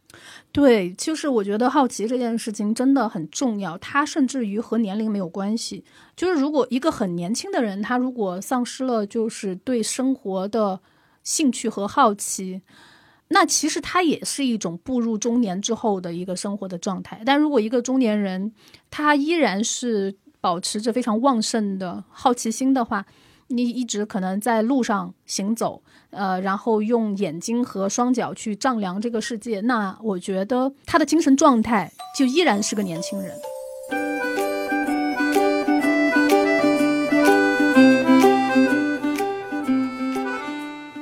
[0.51, 5.85] 对，就是我觉得好奇这件事情真的很重要，它甚至于和年龄没有关系。
[6.15, 10.79] 就是如果一个很年轻的人，他如果丧失了就是对生活的
[11.23, 12.63] 兴趣和好奇，
[13.29, 17.21] 那其实他也是一种步入中年之后的一个生活的状态。
[17.25, 18.51] 但如果一个中年人
[18.91, 23.05] 他依然是保持着非常旺盛的好奇心的话，
[23.47, 25.81] 你一直可能在路上行走，
[26.11, 33.35] 呃，然后用眼睛和双脚去丈量这个世界，那我觉得他的精神状态就依然是个年轻人。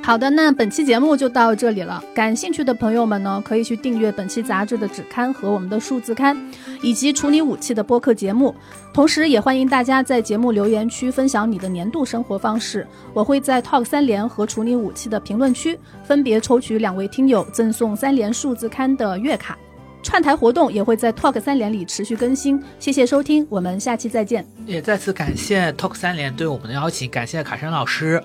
[0.08, 2.02] 好的，那本期节目就到这里了。
[2.14, 6.34] 感兴趣的朋友们呢，可以去订阅本期杂志的纸刊和我们的数字刊，
[6.80, 8.54] 以及处理武器的播客节目。
[8.94, 12.86] 同时，也欢迎大家在节目留言区分享你的年度生活方式。
[13.12, 19.58] 我会在 Talk 三联和处理武器的评论区分别抽取两位听友赠送三联数字刊的月卡。
[20.02, 22.58] 串台活动也会在 Talk 三联里持续更新。
[22.78, 24.46] 谢谢收听，我们下期再见。
[24.64, 28.22] 也再次感谢 Talk 三联对我们的邀请，感谢卡山老师。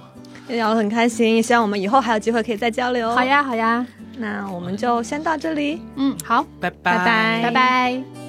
[0.48, 3.14] 也聊得很开心，希望我们以后还有机会可以再交流。
[3.14, 3.86] 好，呀，好呀，
[4.18, 5.82] 那我们就先到这里。
[5.96, 8.23] 嗯，好，拜拜拜拜拜。